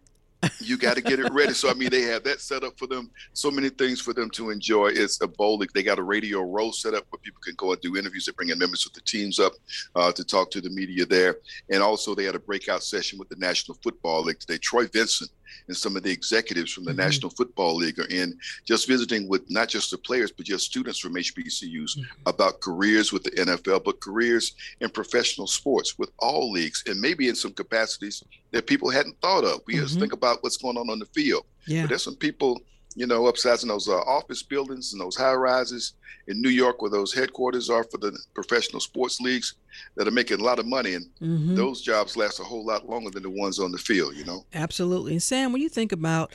[0.62, 1.54] you got to get it ready.
[1.54, 3.12] So I mean, they have that set up for them.
[3.34, 4.88] So many things for them to enjoy.
[4.88, 5.62] It's a bowl.
[5.74, 8.26] They got a radio row set up where people can go and do interviews.
[8.26, 9.54] They bring in members of the teams up
[9.96, 11.38] uh, to talk to the media there,
[11.70, 14.58] and also they had a breakout session with the National Football League today.
[14.58, 15.30] Troy Vincent
[15.68, 17.02] and some of the executives from the mm-hmm.
[17.02, 21.00] National Football League are in just visiting with not just the players, but just students
[21.00, 22.02] from HBCUs mm-hmm.
[22.26, 27.30] about careers with the NFL, but careers in professional sports with all leagues and maybe
[27.30, 29.62] in some capacities that people hadn't thought of.
[29.68, 29.84] We mm-hmm.
[29.84, 31.46] just think about what's going on on the field.
[31.68, 31.84] Yeah.
[31.84, 32.62] But there's some people
[32.96, 35.94] you know, upsizing those uh, office buildings and those high rises
[36.28, 39.56] in New York, where those headquarters are for the professional sports leagues
[39.96, 41.56] that are making a lot of money, and mm-hmm.
[41.56, 44.16] those jobs last a whole lot longer than the ones on the field.
[44.16, 45.14] You know, absolutely.
[45.14, 46.34] And Sam, when you think about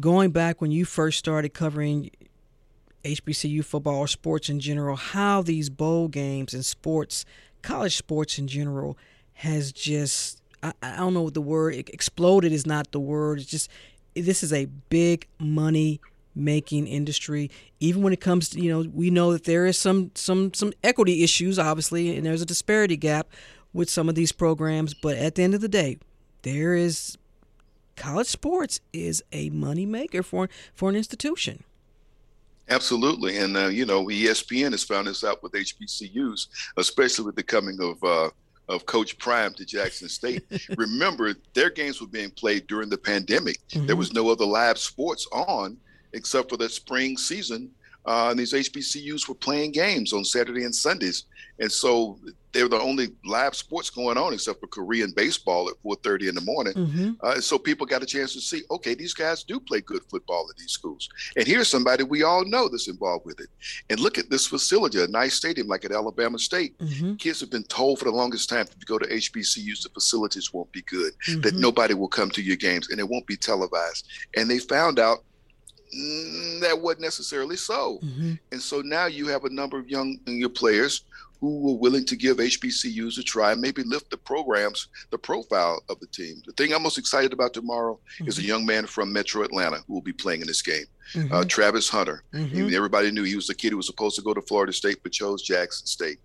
[0.00, 2.10] going back when you first started covering
[3.04, 7.24] HBCU football or sports in general, how these bowl games and sports,
[7.62, 8.96] college sports in general,
[9.34, 13.40] has just I, I don't know what the word exploded is not the word.
[13.40, 13.70] It's just
[14.14, 16.00] this is a big money
[16.34, 20.10] making industry even when it comes to you know we know that there is some
[20.14, 23.28] some some equity issues obviously and there's a disparity gap
[23.72, 25.96] with some of these programs but at the end of the day
[26.42, 27.16] there is
[27.96, 31.62] college sports is a money maker for for an institution
[32.68, 37.42] absolutely and uh, you know espn has found this out with hbcus especially with the
[37.42, 38.28] coming of uh,
[38.68, 40.42] of Coach Prime to Jackson State.
[40.78, 43.58] Remember, their games were being played during the pandemic.
[43.68, 43.86] Mm-hmm.
[43.86, 45.76] There was no other live sports on
[46.14, 47.70] except for the spring season.
[48.06, 51.24] Uh, and these HBCUs were playing games on Saturday and Sundays.
[51.58, 52.18] And so
[52.52, 56.34] they were the only live sports going on except for Korean baseball at 4:30 in
[56.34, 56.74] the morning.
[56.74, 57.10] Mm-hmm.
[57.20, 60.46] Uh, so people got a chance to see, okay, these guys do play good football
[60.50, 61.08] at these schools.
[61.36, 63.48] And here's somebody we all know that's involved with it.
[63.90, 66.78] And look at this facility, a nice stadium like at Alabama State.
[66.78, 67.14] Mm-hmm.
[67.16, 70.52] Kids have been told for the longest time if you go to HBCUs, the facilities
[70.52, 71.40] won't be good, mm-hmm.
[71.40, 74.06] that nobody will come to your games, and it won't be televised.
[74.36, 75.24] And they found out
[76.60, 77.98] that wasn't necessarily so.
[78.02, 78.32] Mm-hmm.
[78.52, 81.04] And so now you have a number of young your players
[81.40, 85.82] who were willing to give HBCUs a try and maybe lift the programs, the profile
[85.90, 86.42] of the team.
[86.46, 88.28] The thing I'm most excited about tomorrow mm-hmm.
[88.28, 91.32] is a young man from Metro Atlanta who will be playing in this game, mm-hmm.
[91.32, 92.22] uh, Travis Hunter.
[92.32, 92.74] Mm-hmm.
[92.74, 95.12] Everybody knew he was the kid who was supposed to go to Florida State but
[95.12, 96.18] chose Jackson State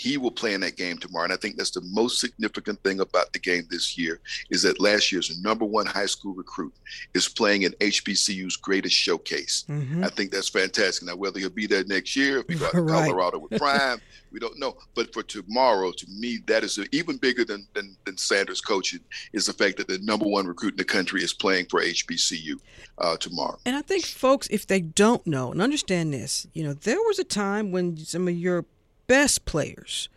[0.00, 1.24] he will play in that game tomorrow.
[1.24, 4.80] And I think that's the most significant thing about the game this year is that
[4.80, 6.72] last year's number one high school recruit
[7.12, 9.66] is playing in HBCU's greatest showcase.
[9.68, 10.02] Mm-hmm.
[10.02, 11.06] I think that's fantastic.
[11.06, 13.04] Now, whether he'll be there next year, if he got to right.
[13.04, 14.00] Colorado with Prime,
[14.32, 14.78] we don't know.
[14.94, 19.00] But for tomorrow, to me, that is even bigger than, than, than Sanders coaching
[19.34, 22.54] is the fact that the number one recruit in the country is playing for HBCU
[22.96, 23.58] uh, tomorrow.
[23.66, 27.18] And I think folks, if they don't know and understand this, you know, there was
[27.18, 28.64] a time when some of your
[29.10, 30.08] best players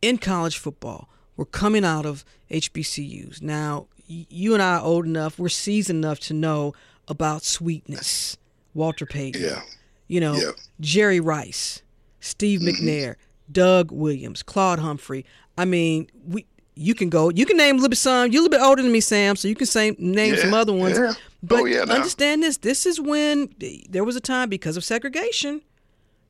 [0.00, 3.42] in college football were coming out of HBCUs.
[3.42, 6.72] Now, you and I are old enough, we're seasoned enough to know
[7.08, 8.38] about sweetness.
[8.74, 9.42] Walter Payton.
[9.42, 9.60] Yeah.
[10.08, 10.52] You know, Yeah.
[10.80, 11.82] Jerry Rice,
[12.20, 12.86] Steve Mm-hmm.
[12.88, 13.16] McNair,
[13.50, 15.26] Doug Williams, Claude Humphrey.
[15.58, 17.28] I mean, we you can go.
[17.28, 18.32] You can name a little bit some.
[18.32, 20.72] You're a little bit older than me, Sam, so you can say name some other
[20.72, 20.96] ones.
[20.98, 21.12] yeah.
[21.42, 22.56] But Oh, yeah, understand this.
[22.56, 23.50] This is when
[23.90, 25.60] there was a time because of segregation.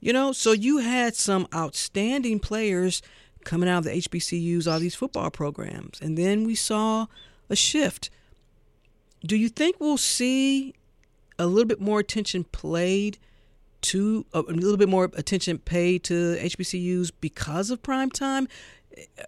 [0.03, 3.03] You know, so you had some outstanding players
[3.45, 7.07] coming out of the HBCUs, all these football programs, and then we saw
[7.49, 8.11] a shift.
[9.25, 10.75] Do you think we'll see
[11.39, 13.17] a little bit more attention played
[13.83, 18.49] to a little bit more attention paid to HBCUs because of prime time?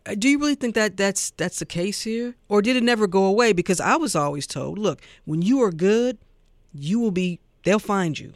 [0.05, 3.07] Uh, Do you really think that that's that's the case here, or did it never
[3.07, 3.53] go away?
[3.53, 6.19] Because I was always told, look, when you are good,
[6.73, 7.39] you will be.
[7.63, 8.33] They'll find you.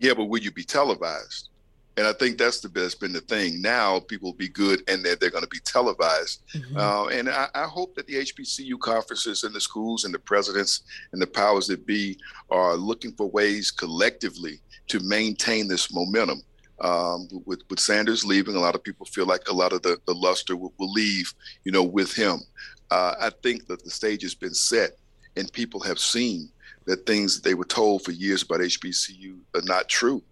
[0.00, 1.50] Yeah, but will you be televised?
[1.96, 3.60] And I think that's the best been the thing.
[3.60, 6.42] Now people will be good and they're, they're going to be televised.
[6.74, 10.82] Uh, and I, I hope that the HBCU conferences and the schools and the presidents
[11.12, 12.18] and the powers that be
[12.50, 16.42] are looking for ways collectively to maintain this momentum.
[16.80, 19.98] Um, with, with Sanders leaving, a lot of people feel like a lot of the,
[20.06, 21.34] the luster will, will leave,
[21.64, 22.40] you know, with him.
[22.90, 24.92] Uh, I think that the stage has been set
[25.36, 26.48] and people have seen
[26.90, 30.22] that things that they were told for years about HBCU are not true.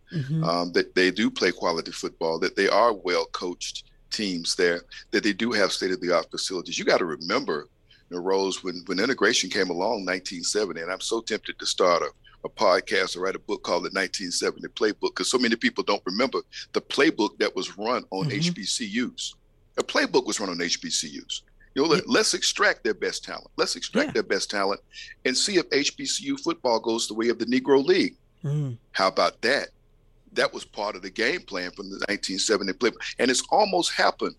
[0.42, 4.80] Um, that they do play quality football, that they are well coached teams there,
[5.12, 6.78] that they do have state of the art facilities.
[6.78, 7.68] You got to remember,
[8.10, 12.02] you know, Rose, when, when integration came along 1970, and I'm so tempted to start
[12.02, 12.10] a,
[12.44, 16.02] a podcast or write a book called the 1970 Playbook because so many people don't
[16.06, 16.40] remember
[16.72, 19.34] the playbook that was run on HBCUs.
[19.78, 21.42] A playbook was run on HBCUs.
[21.74, 23.48] You know, let, let's extract their best talent.
[23.56, 24.12] Let's extract Yeah.
[24.14, 24.80] their best talent
[25.24, 28.16] and see if HBCU football goes the way of the Negro League.
[28.44, 28.76] Mm.
[28.92, 29.68] How about that?
[30.32, 34.34] That was part of the game plan from the 1970 play, and it's almost happened.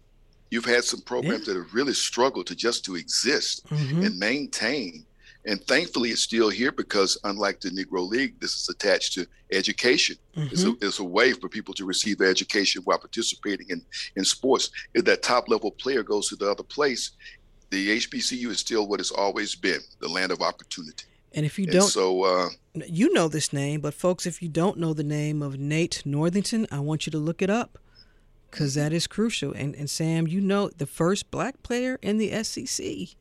[0.52, 4.06] You've had some programs that have really struggled to just to exist Mhm.
[4.06, 5.06] and maintain.
[5.50, 10.16] And thankfully, it's still here because, unlike the Negro League, this is attached to education.
[10.36, 13.82] It's, a, it's a way for people to receive their education while participating in,
[14.16, 14.70] in sports.
[14.94, 17.14] If that top level player goes to the other place,
[17.72, 21.06] the HBCU is still what it's always been the land of opportunity.
[21.34, 22.50] And if you And don't, so, uh,
[22.88, 26.68] you know this name, but folks, if you don't know the name of Nate Northington,
[26.72, 27.80] I want you to look it up
[28.52, 29.54] because that is crucial.
[29.54, 33.16] And and Sam, you know the first black player in the SEC.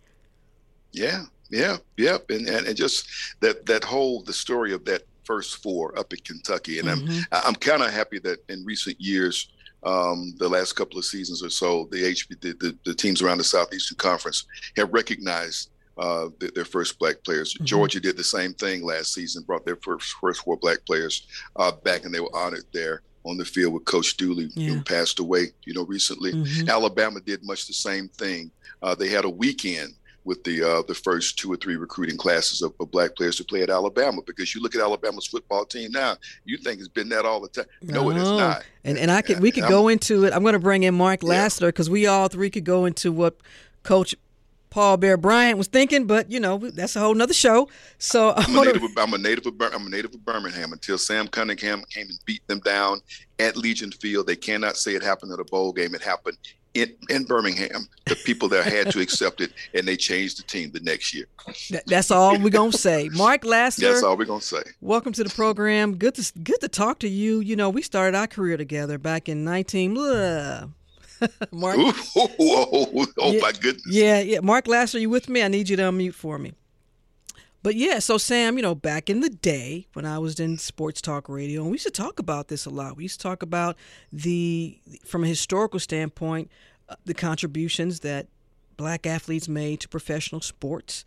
[0.93, 3.09] Yeah, yeah, yep, and, and and just
[3.41, 7.25] that that whole the story of that first four up in Kentucky, and Mhm.
[7.33, 9.49] I'm I'm kind of happy that in recent years,
[9.83, 13.39] um, the last couple of seasons or so, the HB the, the, the teams around
[13.39, 14.45] the Southeastern Conference
[14.77, 15.71] have recognized.
[16.01, 17.55] Uh, their, their first black players.
[17.55, 17.65] Mm-hmm.
[17.65, 21.27] Georgia did the same thing last season, brought their first first four black players
[21.57, 24.75] uh, back, and they were honored there on the field with Coach Dooley, Yeah.
[24.75, 26.31] who passed away, you know, recently.
[26.35, 26.69] Mhm.
[26.69, 28.53] Alabama did much the same thing.
[28.81, 29.93] Uh, they had a weekend
[30.25, 33.45] with the uh, the first two or three recruiting classes of, of black players to
[33.45, 37.09] play at Alabama because you look at Alabama's football team now, you think it's been
[37.09, 37.67] that all the time.
[37.83, 38.65] No, it is not.
[38.85, 40.33] And and I could we could I'm- go into it.
[40.33, 41.31] I'm going to bring in Mark Yeah.
[41.31, 43.37] Lassiter because we all three could go into what
[43.83, 44.15] Coach
[44.71, 47.71] Paul Bear Bryant was thinking, but you know that's a whole nother show.
[47.97, 48.83] So I'm a native.
[48.83, 49.55] Of, I'm a native of.
[49.61, 50.73] I'm a native of Birmingham.
[50.75, 53.01] Until Sam Cunningham came and beat them down
[53.39, 55.95] at Legion Field, they cannot say it happened at a bowl game.
[55.95, 56.37] It happened
[56.75, 57.89] in, in Birmingham.
[58.07, 61.27] The people there had to accept it, and they changed the team the next year.
[61.87, 63.09] that's all we're gonna say.
[63.13, 64.63] Mark Lassiter, That's all we're gonna say.
[64.81, 65.97] welcome to the program.
[65.97, 67.41] Good to good to talk to you.
[67.41, 69.95] You know we started our career together back in 19.
[69.95, 70.69] Blah.
[71.51, 73.85] Mark, Ooh, oh, oh, oh, Yeah, my goodness.
[73.89, 74.39] Yeah, yeah.
[74.41, 75.43] Mark Lassiter, you with me?
[75.43, 76.53] I need you to unmute for me.
[77.63, 81.01] But yeah, so Sam, you know, back in the day when I was in sports
[81.01, 82.97] talk radio, and we used to talk about this a lot.
[82.97, 83.77] We used to talk about
[84.13, 86.51] the, from a historical standpoint,
[86.89, 88.29] uh, the contributions that
[88.77, 91.05] black athletes made to professional sports.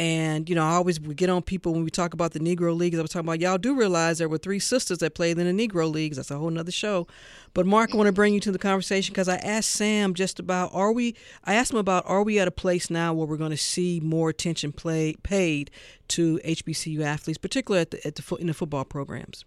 [0.00, 2.74] And, you know, I always would get on people when we talk about the Negro
[2.74, 2.98] Leagues.
[2.98, 5.68] I was talking about, y'all do realize there were three sisters that played in the
[5.68, 6.16] Negro Leagues.
[6.16, 7.06] That's a whole nother show.
[7.52, 10.40] But, Mark, I want to bring you to the conversation because I asked Sam just
[10.40, 13.36] about, are we, I asked him about, are we at a place now where we're
[13.36, 15.70] going to see more attention play, paid
[16.08, 19.44] to HBCU athletes, particularly at the, at the, in the football programs?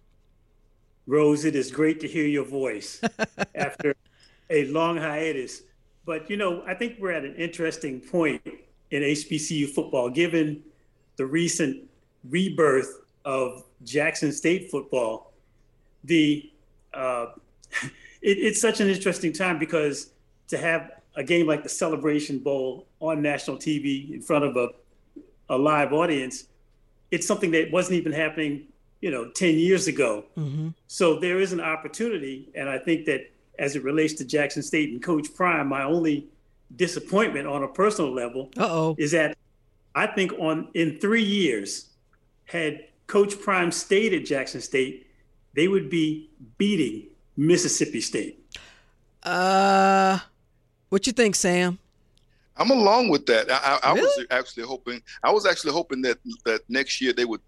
[1.08, 3.00] Rose, it is great to hear your voice
[3.56, 3.96] after
[4.50, 5.62] a long hiatus.
[6.06, 8.40] But, you know, I think we're at an interesting point
[8.94, 10.62] in HBCU football, given
[11.16, 11.82] the recent
[12.30, 15.32] rebirth of Jackson State football.
[16.04, 16.48] The
[16.92, 17.26] uh,
[17.82, 20.10] it, it's such an interesting time because
[20.46, 24.68] to have a game like the Celebration Bowl on national TV in front of a,
[25.48, 26.44] a live audience,
[27.10, 28.64] it's something that wasn't even happening,
[29.00, 30.24] you know, 10 years ago.
[30.36, 30.68] Mm-hmm.
[30.86, 33.28] So there is an opportunity, and I think that
[33.58, 36.28] as it relates to Jackson State and Coach Prime, my only
[36.76, 38.96] disappointment on a personal level Uh oh.
[38.98, 39.36] is that
[39.94, 41.90] I think on in three years,
[42.46, 45.06] had Coach Prime stayed at Jackson State,
[45.54, 48.44] they would be beating Mississippi State.
[49.22, 50.18] Uh,
[50.88, 51.78] what you think, Sam?
[52.56, 53.50] I'm along with that.
[53.50, 54.26] I, I, really?
[54.30, 55.02] I was actually hoping.
[55.22, 57.40] I was actually hoping that that next year they would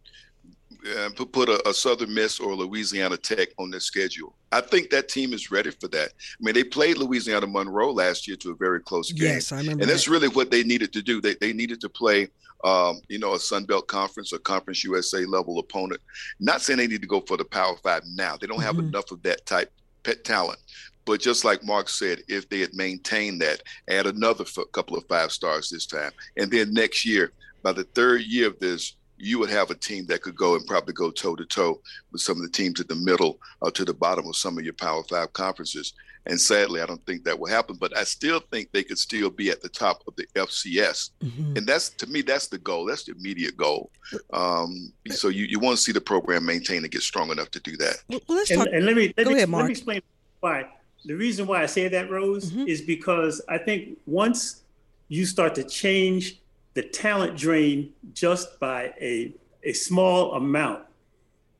[0.87, 4.35] uh, put a, a, Southern Miss or Louisiana Tech on their schedule.
[4.53, 6.09] I think that team is ready for that.
[6.09, 9.29] I mean, they played Louisiana Monroe last year to a very close game.
[9.29, 9.83] Yes, I remember.
[9.83, 10.11] And that's that.
[10.11, 11.21] really what they needed to do.
[11.21, 12.29] They, they needed to play,
[12.65, 16.01] um, you know, a Sun Belt Conference or Conference USA level opponent.
[16.41, 18.37] Not saying they need to go for the Power Five now.
[18.37, 18.89] They don't have mm-hmm.
[18.89, 19.73] enough of that type
[20.03, 20.59] pet talent.
[21.05, 25.07] But just like Mark said, if they had maintained that, add another f- couple of
[25.07, 27.33] five stars this time, and then next year,
[27.63, 30.67] by the third year of this, you would have a team that could go and
[30.67, 31.81] probably go toe to toe
[32.13, 34.65] with some of the teams at the middle or to the bottom of some of
[34.65, 35.95] your Power Five conferences.
[36.27, 37.77] And sadly, I don't think that will happen.
[37.77, 41.57] But I still think they could still be at the top of the FCS, mm-hmm.
[41.57, 42.85] and that's to me that's the goal.
[42.85, 43.91] That's the immediate goal.
[44.33, 47.61] Um, so you, you want to see the program maintain and get strong enough to
[47.61, 48.03] do that.
[48.09, 48.67] Well, let's talk.
[48.67, 50.03] And, and let me let, me, ahead, let me explain
[50.41, 50.67] why.
[51.05, 52.67] The reason why I say that, Rose, mm-hmm.
[52.67, 54.63] is because I think once
[55.09, 56.41] you start to change
[56.77, 60.85] the talent drain just by a, a small amount,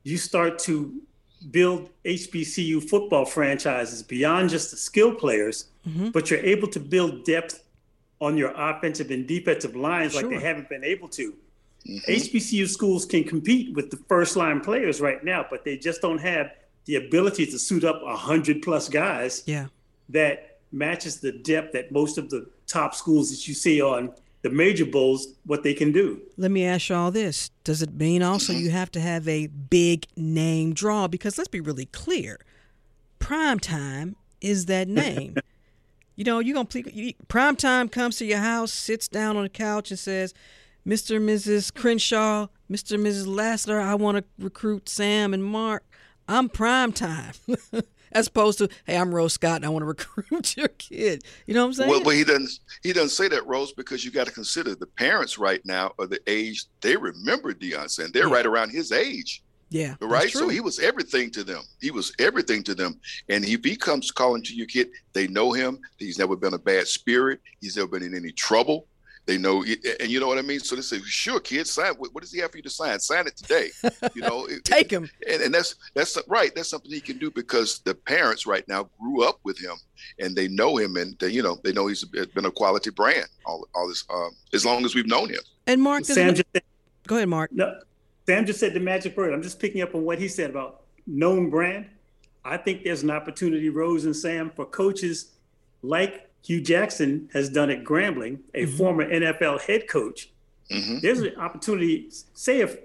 [0.03, 1.01] you start to
[1.51, 6.11] build HBCU football franchises beyond just the skill players, mm-hmm.
[6.11, 7.65] but you're able to build depth
[8.21, 10.23] on your offensive and defensive lines sure.
[10.23, 11.33] like they haven't been able to.
[11.89, 12.13] Mm-hmm.
[12.13, 16.21] HBCU schools can compete with the first line players right now, but they just don't
[16.21, 16.51] have
[16.85, 19.45] the ability to suit up a hundred plus guys.
[19.47, 19.69] Yeah.
[20.11, 24.13] That matches the depth that most of the top schools that you see on
[24.47, 26.21] the major bowls what they can do.
[26.37, 27.51] Let me ask you all this.
[27.65, 31.09] Does it mean also you have to have a big name draw?
[31.09, 32.39] Because let's be really clear.
[33.19, 35.35] Prime time is that name.
[36.17, 39.49] you know, you're going to prime time comes to your house, sits down on the
[39.49, 40.33] couch and says,
[40.87, 41.17] Mr.
[41.17, 41.75] and Mrs.
[41.75, 42.93] Crenshaw, Mr.
[42.93, 43.27] and Mrs.
[43.27, 45.83] Lassiter, I want to recruit Sam and Mark.
[46.29, 47.35] I'm prime time.
[48.13, 51.25] as opposed to, hey, I'm Rose Scott and I want to recruit your kid.
[51.47, 51.91] You know what I'm saying?
[51.91, 54.87] Well, but he doesn't he doesn't say that, Rose, because you got to consider the
[54.87, 58.35] parents right now are the age they remember Deion and they're yeah.
[58.35, 59.43] right around his age.
[59.69, 59.97] Yeah.
[60.01, 60.31] Right.
[60.31, 61.63] So he was everything to them.
[61.81, 63.01] He was everything to them.
[63.29, 65.81] And if he comes calling to your kid, they know him.
[65.99, 67.41] He's never been a bad spirit.
[67.61, 68.87] He's never been in any trouble.
[69.27, 69.65] They know,
[70.01, 70.61] and you know what I mean.
[70.61, 71.95] So they say, "Sure, kid, sign.
[71.95, 73.01] What, what does he have for you to sign?
[73.01, 73.71] Sign it today."
[74.15, 75.11] You know, take him.
[75.29, 76.55] And, and, that's that's right.
[76.55, 79.75] That's something he can do because the parents right now grew up with him
[80.21, 83.27] and they know him, and they, you know they know he's been a quality brand
[83.47, 85.41] all all this um, as long as we've known him.
[85.67, 86.63] And Mark, Sam just said,
[87.07, 87.51] go ahead, Mark.
[87.53, 87.81] No,
[88.27, 89.33] Sam just said the magic word.
[89.33, 91.87] I'm just picking up on what he said about known brand.
[92.45, 95.33] I think there's an opportunity, Rose and Sam, for coaches
[95.83, 98.77] like Hue Jackson has done at Grambling, a mm-hmm.
[98.77, 100.31] former NFL head coach.
[100.71, 101.01] Mm-hmm.
[101.01, 102.77] There's an opportunity, say if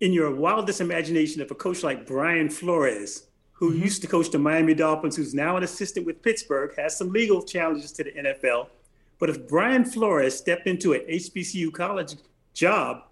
[0.00, 3.84] in your wildest imagination, if a coach like Brian Flores, who mm-hmm.
[3.84, 7.40] used to coach the Miami Dolphins, who's now an assistant with Pittsburgh, has some legal
[7.40, 8.66] challenges to the NFL.
[9.20, 12.16] But if Brian Flores stepped into an HBCU college
[12.52, 13.04] job,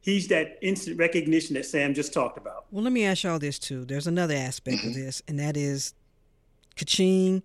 [0.00, 2.66] he's that instant recognition that Sam just talked about.
[2.72, 3.84] Well, let me ask y'all this too.
[3.84, 5.00] There's another aspect of mm-hmm.
[5.00, 5.94] this, and that is
[6.74, 7.42] Kaching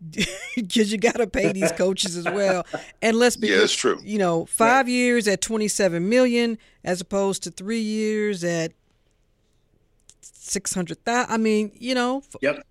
[0.56, 2.66] because you got to pay these coaches as well.
[3.02, 3.98] And let's be, yeah, that's true.
[4.02, 4.92] You know, five right.
[4.92, 8.72] years at twenty seven million as opposed to three years at
[10.20, 11.32] six hundred thousand.
[11.32, 12.22] I mean, you know.
[12.40, 12.66] Yep.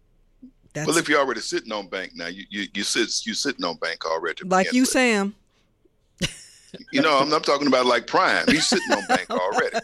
[0.76, 3.78] well, if you're already sitting on bank now, you you, you sit you sitting on
[3.78, 4.44] bank already.
[4.44, 4.90] Like you, with.
[4.90, 5.36] Sam.
[6.92, 8.46] You know, I'm, I'm talking about like Prime.
[8.48, 9.78] He's sitting on bank already.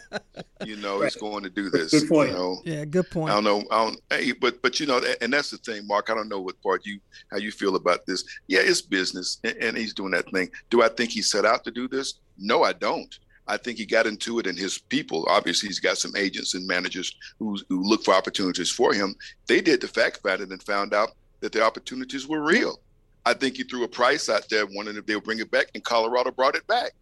[0.64, 1.04] You know, right.
[1.04, 1.90] he's going to do this.
[1.90, 2.30] Good point.
[2.30, 3.30] You know, yeah, good point.
[3.30, 3.64] I don't know.
[3.70, 4.00] I don't.
[4.10, 6.10] Hey, but but you know, and that's the thing, Mark.
[6.10, 8.24] I don't know what part you how you feel about this.
[8.46, 10.50] Yeah, it's business, and, and he's doing that thing.
[10.70, 12.14] Do I think he set out to do this?
[12.38, 13.18] No, I don't.
[13.48, 15.26] I think he got into it, and his people.
[15.28, 19.14] Obviously, he's got some agents and managers who who look for opportunities for him.
[19.46, 22.80] They did the fact finding and found out that the opportunities were real.
[23.24, 25.84] I think he threw a price out there, wondering if they'll bring it back, and
[25.84, 26.92] Colorado brought it back.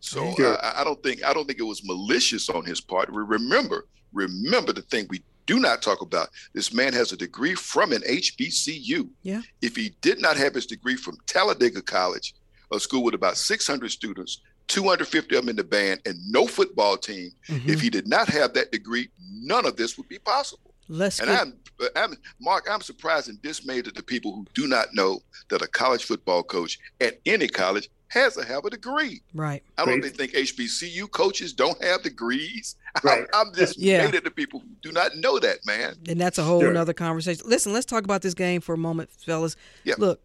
[0.00, 3.08] So I, I, don't think I don't think it was malicious on his part.
[3.10, 6.28] Remember, remember the thing we do not talk about.
[6.52, 9.08] This man has a degree from an HBCU.
[9.22, 9.42] Yeah.
[9.62, 12.34] If he did not have his degree from Talladega College,
[12.72, 16.96] a school with about 600 students, 250 of them in the band, and no football
[16.96, 17.70] team, mm-hmm.
[17.70, 20.65] if he did not have that degree, none of this would be possible.
[20.88, 21.40] Let's and get...
[21.40, 21.54] I'm,
[21.94, 25.20] I'm, Mark, I'm surprised and dismayed at the people who do not know
[25.50, 29.20] that a college football coach at any college has to have a degree.
[29.34, 29.62] Right.
[29.76, 30.16] I don't right.
[30.16, 32.76] think HBCU coaches don't have degrees.
[33.04, 33.26] Right.
[33.34, 34.06] I, am just yeah.
[34.06, 35.96] mad at the people who do not know that, man.
[36.08, 36.74] And that's a whole sure.
[36.78, 37.44] other conversation.
[37.46, 39.54] Listen, let's talk about this game for a moment, fellas.
[39.84, 39.96] Yeah.
[39.98, 40.22] Look,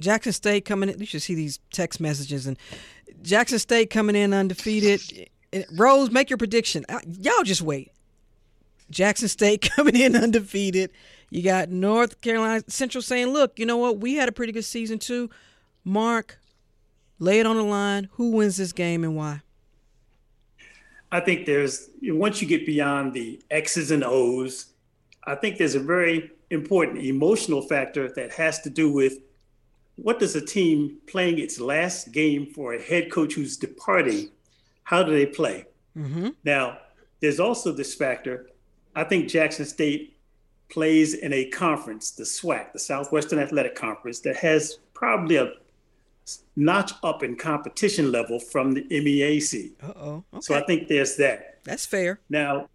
[0.00, 0.98] Jackson State coming in.
[0.98, 2.58] You should see these text messages and
[3.22, 5.00] Jackson State coming in undefeated.
[5.70, 6.84] Rose, make your prediction.
[7.20, 7.92] Y'all just wait.
[8.90, 10.90] Jackson State coming in undefeated.
[11.30, 13.98] You got North Carolina Central saying, "Look, you know what?
[13.98, 15.30] We had a pretty good season too."
[15.84, 16.38] Mark,
[17.18, 18.08] lay it on the line.
[18.12, 19.42] Who wins this game and why?
[21.10, 24.66] I think there's once you get beyond the X's and O's,
[25.24, 29.18] I think there's a very important emotional factor that has to do with
[29.96, 34.30] what does a team playing its last game for a head coach who's departing,
[34.84, 35.66] how do they play?
[35.96, 36.28] Mm-hmm.
[36.44, 36.78] Now,
[37.20, 38.48] there's also this factor.
[38.98, 40.16] I think Jackson State
[40.68, 45.52] plays in a conference, the SWAC, the Southwestern Athletic Conference, that has probably a
[46.56, 49.72] notch up in competition level from the MEAC.
[49.82, 50.24] Uh-oh.
[50.34, 50.40] Okay.
[50.40, 51.60] So I think there's that.
[51.62, 52.18] That's fair.
[52.28, 52.68] Now,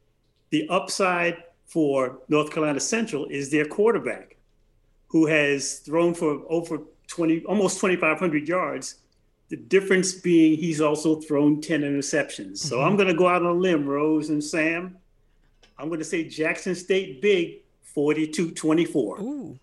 [0.49, 4.37] the upside for North Carolina Central is their quarterback,
[5.07, 8.95] who has thrown for over 20, almost 2,500 yards.
[9.49, 12.59] The difference being he's also thrown 10 interceptions.
[12.59, 12.85] So Mm-hmm.
[12.85, 14.97] I'm going to go out on a limb, Rose and Sam.
[15.83, 17.57] I'm going to say Jackson State big,
[17.93, 19.19] 42 24.
[19.19, 19.59] Ooh.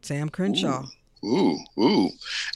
[0.00, 0.86] Sam Crenshaw.
[1.22, 2.08] Ooh, ooh.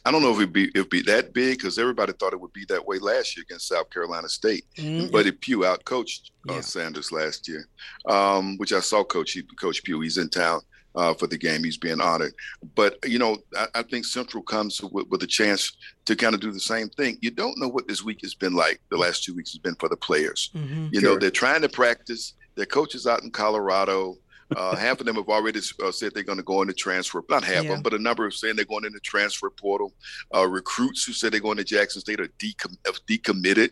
[0.06, 2.54] I don't know if it'd be it'd be that big because everybody thought it would
[2.54, 4.64] be that way last year against South Carolina State.
[4.78, 6.60] Mm, Buddy Pough outcoached uh, Yeah.
[6.62, 7.68] Sanders last year,
[8.06, 10.00] um, which I saw Coach he- Coach Pough.
[10.00, 10.62] He's in town
[10.96, 11.62] uh, for the game.
[11.62, 12.32] He's being honored.
[12.74, 15.76] But you know, I, I think Central comes with, with a chance
[16.06, 17.18] to kind of do the same thing.
[17.20, 18.80] You don't know what this week has been like.
[18.90, 20.50] The last two weeks has been for the players.
[20.56, 20.92] Mhm.
[20.92, 22.32] You know, they're trying to practice.
[22.56, 24.16] Their coaches out in Colorado.
[24.54, 27.22] Uh, half of them have already uh, said they're going to go into transfer.
[27.28, 29.92] Not half of them, but a number of saying they're going into transfer portal.
[30.34, 33.70] Uh, recruits who said they're going to Jackson State are decom- have decommitted.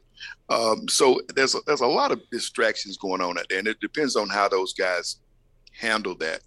[0.49, 3.80] Um, so there's a, there's a lot of distractions going on out there, and it
[3.80, 5.20] depends on how those guys
[5.78, 6.41] handle that.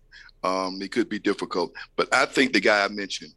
[0.44, 3.34] Um, it could be difficult, but I think the guy I mentioned,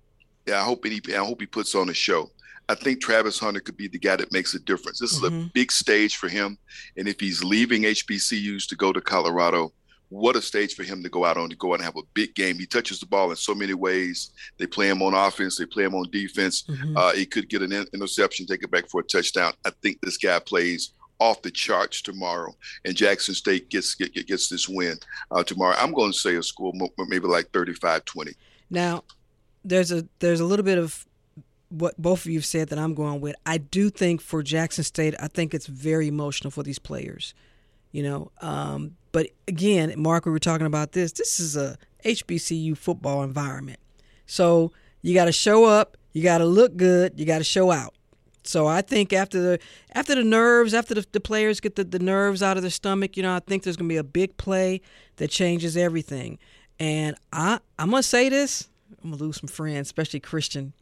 [0.46, 2.30] yeah, I hope he I hope he puts on a show.
[2.70, 5.00] I think Travis Hunter could be the guy that makes a difference.
[5.00, 5.52] This is a Mhm.
[5.52, 6.56] big stage for him,
[6.96, 9.72] and if he's leaving HBCUs to go to Colorado,
[10.08, 12.02] what a stage for him to go out on to go out and have a
[12.14, 12.58] big game.
[12.60, 14.30] He touches the ball in so many ways.
[14.58, 16.62] They play him on offense, they play him on defense.
[16.68, 16.96] Mhm.
[16.96, 19.52] Uh, he could get an in- interception, take it back for a touchdown.
[19.64, 24.28] I think this guy plays off the charts tomorrow, and Jackson State gets get, get-
[24.28, 24.96] gets this win
[25.32, 25.74] uh, tomorrow.
[25.76, 26.72] I'm going to say a score
[27.08, 28.34] maybe like 35-20.
[28.70, 29.02] Now,
[29.64, 31.04] there's a there's a little bit of
[31.70, 33.36] what both of you've said that I'm going with.
[33.46, 37.32] I do think for Jackson State, I think it's very emotional for these players.
[37.92, 41.12] You know, um, but again, Mark, we were talking about this.
[41.12, 43.80] This is a HBCU football environment,
[44.26, 47.70] so you got to show up, you got to look good, you got to show
[47.70, 47.94] out.
[48.44, 49.58] So I think after the
[49.92, 53.16] after the nerves, after the, the players get the, the nerves out of their stomach,
[53.16, 54.80] you know, I think there's gonna be a big play
[55.16, 56.38] that changes everything.
[56.78, 58.68] And I I'm gonna say this,
[59.02, 60.72] I'm gonna lose some friends, especially Christian.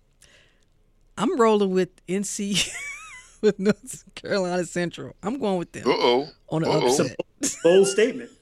[1.19, 2.71] I'm rolling with NC
[3.43, 5.15] with North Carolina Central.
[5.23, 6.29] I'm going with them Uh oh.
[6.49, 6.87] on the Uh-oh.
[6.87, 7.17] upset.
[7.63, 8.31] Bold statement.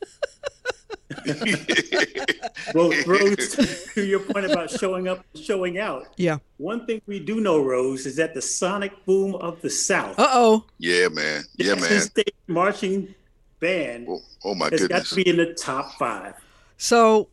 [2.74, 3.54] Well, Rose,
[3.94, 6.08] to your point about showing up, showing out.
[6.16, 6.38] Yeah.
[6.56, 10.26] One thing we do know, Rose, is that the sonic boom of the South, Uh
[10.32, 10.64] oh.
[10.78, 11.44] yeah, man.
[11.56, 12.00] Yeah, Jackson man.
[12.00, 13.14] State marching
[13.60, 15.08] band, Oh, oh my has got goodness.
[15.10, 16.34] to be in the top five.
[16.76, 17.28] So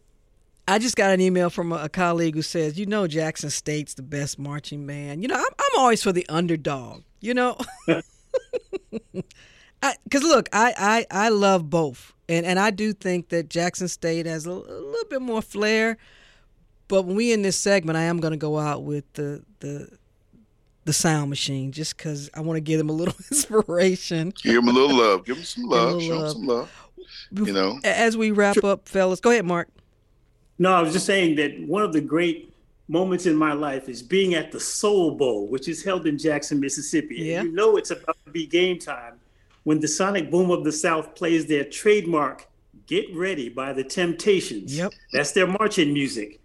[0.68, 4.02] I just got an email from a, colleague who says, you know, Jackson State's the
[4.02, 5.22] best marching band.
[5.22, 7.58] You know, I'm, I'm always for the underdog, you know?
[10.06, 10.74] Because look, I,
[11.12, 12.14] I, I love both.
[12.30, 15.98] And, and I do think that Jackson State has a, a little bit more flair.
[16.88, 19.90] But when we in this segment, I am going to go out with the, the,
[20.86, 24.32] the sound machine just because I want to give them a little inspiration.
[24.42, 25.26] Give him a little love.
[25.26, 26.02] Give him some love.
[26.02, 26.32] Show love.
[26.32, 26.90] some love.
[27.32, 27.80] You know.
[27.84, 29.68] As we wrap up, fellas, go ahead, Mark.
[30.60, 32.54] No, I was just saying that one of the great
[32.88, 36.60] moments in my life is being at the Soul Bowl, which is held in Jackson,
[36.60, 37.18] Mississippi.
[37.18, 37.44] And Yeah.
[37.44, 39.14] you know it's about to be game time
[39.64, 42.48] when the sonic boom of the South plays their trademark
[42.86, 44.78] Get Ready by the Temptations.
[44.78, 44.92] Yep.
[45.14, 46.40] That's their marching music.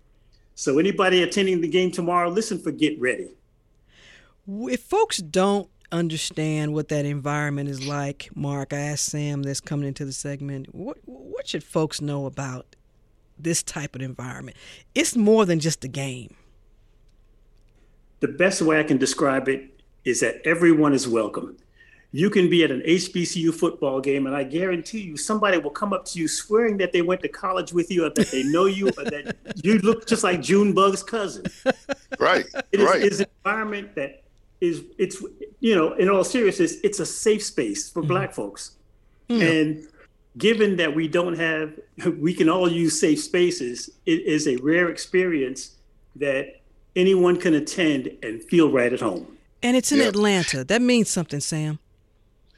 [0.54, 3.28] So anybody attending the game tomorrow, listen for Get Ready.
[4.46, 9.88] if folks don't understand what that environment is like, Mark, I asked Sam this coming
[9.88, 10.74] into the segment.
[10.74, 12.76] What what should folks know about
[13.38, 14.56] this type of environment?
[14.94, 16.34] It's more than just a game.
[18.20, 21.56] The best way I can describe it is that everyone is welcome.
[22.10, 25.92] You can be at an HBCU football game, and I guarantee you, somebody will come
[25.92, 28.64] up to you swearing that they went to college with you, or that they know
[28.64, 31.44] you, or that you look just like Junebug's cousin.
[32.18, 32.46] Right.
[32.72, 33.02] It is right.
[33.02, 34.22] it's an environment that
[34.62, 35.22] is, it's,
[35.60, 38.08] you know, in all seriousness, it's a safe space for mm-hmm.
[38.08, 38.76] Black folks.
[39.28, 39.60] Mm.
[39.60, 39.88] And
[40.38, 41.78] given that we don't have,
[42.18, 45.72] we can all use safe spaces, it is a rare experience
[46.16, 46.60] that
[46.96, 49.36] anyone can attend and feel right at home.
[49.62, 50.08] And it's in Yeah.
[50.08, 50.64] Atlanta.
[50.64, 51.78] That means something, Sam.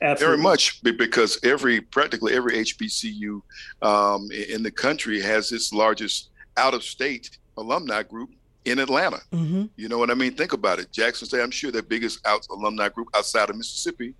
[0.02, 0.36] Absolutely.
[0.36, 3.42] Very much because every practically every HBCU
[3.82, 8.30] um, in the country has its largest out of state alumni group
[8.64, 9.20] in Atlanta.
[9.32, 9.64] Mm-hmm.
[9.76, 10.32] You know what I mean?
[10.34, 10.90] Think about it.
[10.90, 14.14] Jackson State, I'm sure their biggest out alumni group outside of Mississippi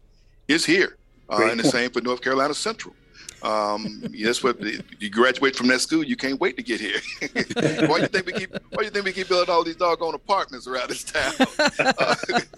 [0.49, 0.97] is here.
[1.31, 2.95] Uh, and the same for North Carolina Central.
[3.43, 4.61] Um, that's what
[5.01, 6.05] you graduate from that school.
[6.05, 7.01] You can't wait to get here.
[7.88, 8.53] why do you think we keep?
[8.53, 11.32] Why do you think we keep building all these doggone apartments around this town?
[11.80, 12.14] Uh,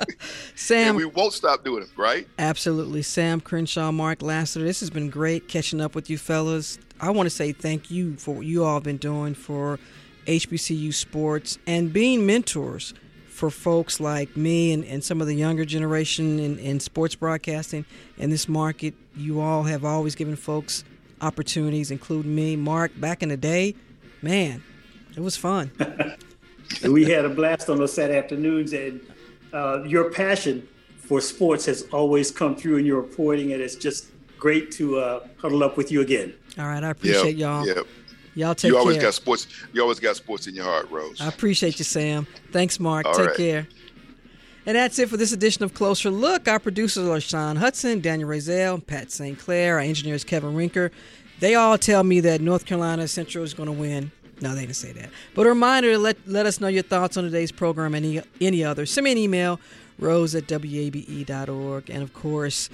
[0.55, 2.27] Sam, and we won't stop doing them, right?
[2.39, 4.65] Absolutely, Sam Crenshaw, Mark Lassiter.
[4.65, 6.79] This has been great catching up with you fellas.
[7.01, 9.79] I want to say thank you for what you all have been doing for
[10.27, 12.95] HBCU sports and being mentors
[13.43, 17.85] for folks like me and, and some of the younger generation in, in sports broadcasting
[18.17, 18.95] in this market.
[19.17, 20.85] You all have always given folks
[21.21, 22.55] opportunities, including me.
[22.55, 23.75] Mark, back in the day,
[24.23, 24.63] man,
[25.17, 25.73] it was fun.
[26.89, 29.01] we had a blast on those Saturday afternoons, and
[29.53, 30.69] uh, your passion
[30.99, 34.07] for sports has always come through in your reporting, and it's just
[34.39, 36.33] great to uh, huddle up with you again.
[36.61, 37.67] All right, I appreciate yep, y'all.
[37.67, 37.87] Yep.
[38.35, 39.05] Y'all take you always care.
[39.05, 39.47] got sports.
[39.73, 41.21] You always got sports in your heart, Rose.
[41.21, 42.27] I appreciate you, Sam.
[42.51, 43.07] Thanks, Mark.
[43.07, 43.37] All take right.
[43.37, 43.69] care.
[44.65, 46.47] And that's it for this edition of Closer Look.
[46.47, 49.37] Our producers are Sean Hudson, Daniel Razel, Pat St.
[49.39, 49.75] Clair.
[49.75, 50.91] Our engineer is Kevin Rinker.
[51.41, 54.13] They all tell me that North Carolina Central is going to win.
[54.41, 55.11] No, they didn't say that.
[55.35, 58.23] But a reminder to let, let us know your thoughts on today's program and any,
[58.41, 58.87] any other.
[58.87, 59.59] Send me an email,
[59.99, 61.91] rose at wabe.org.
[61.91, 62.71] And of course,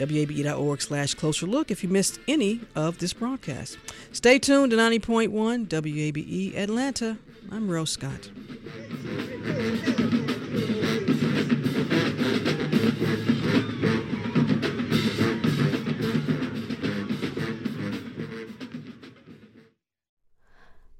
[0.00, 3.78] wabe.org slash closer look if you missed any of this broadcast.
[4.12, 7.18] Stay tuned to 90.1 WABE Atlanta.
[7.50, 8.30] I'm Rose Scott.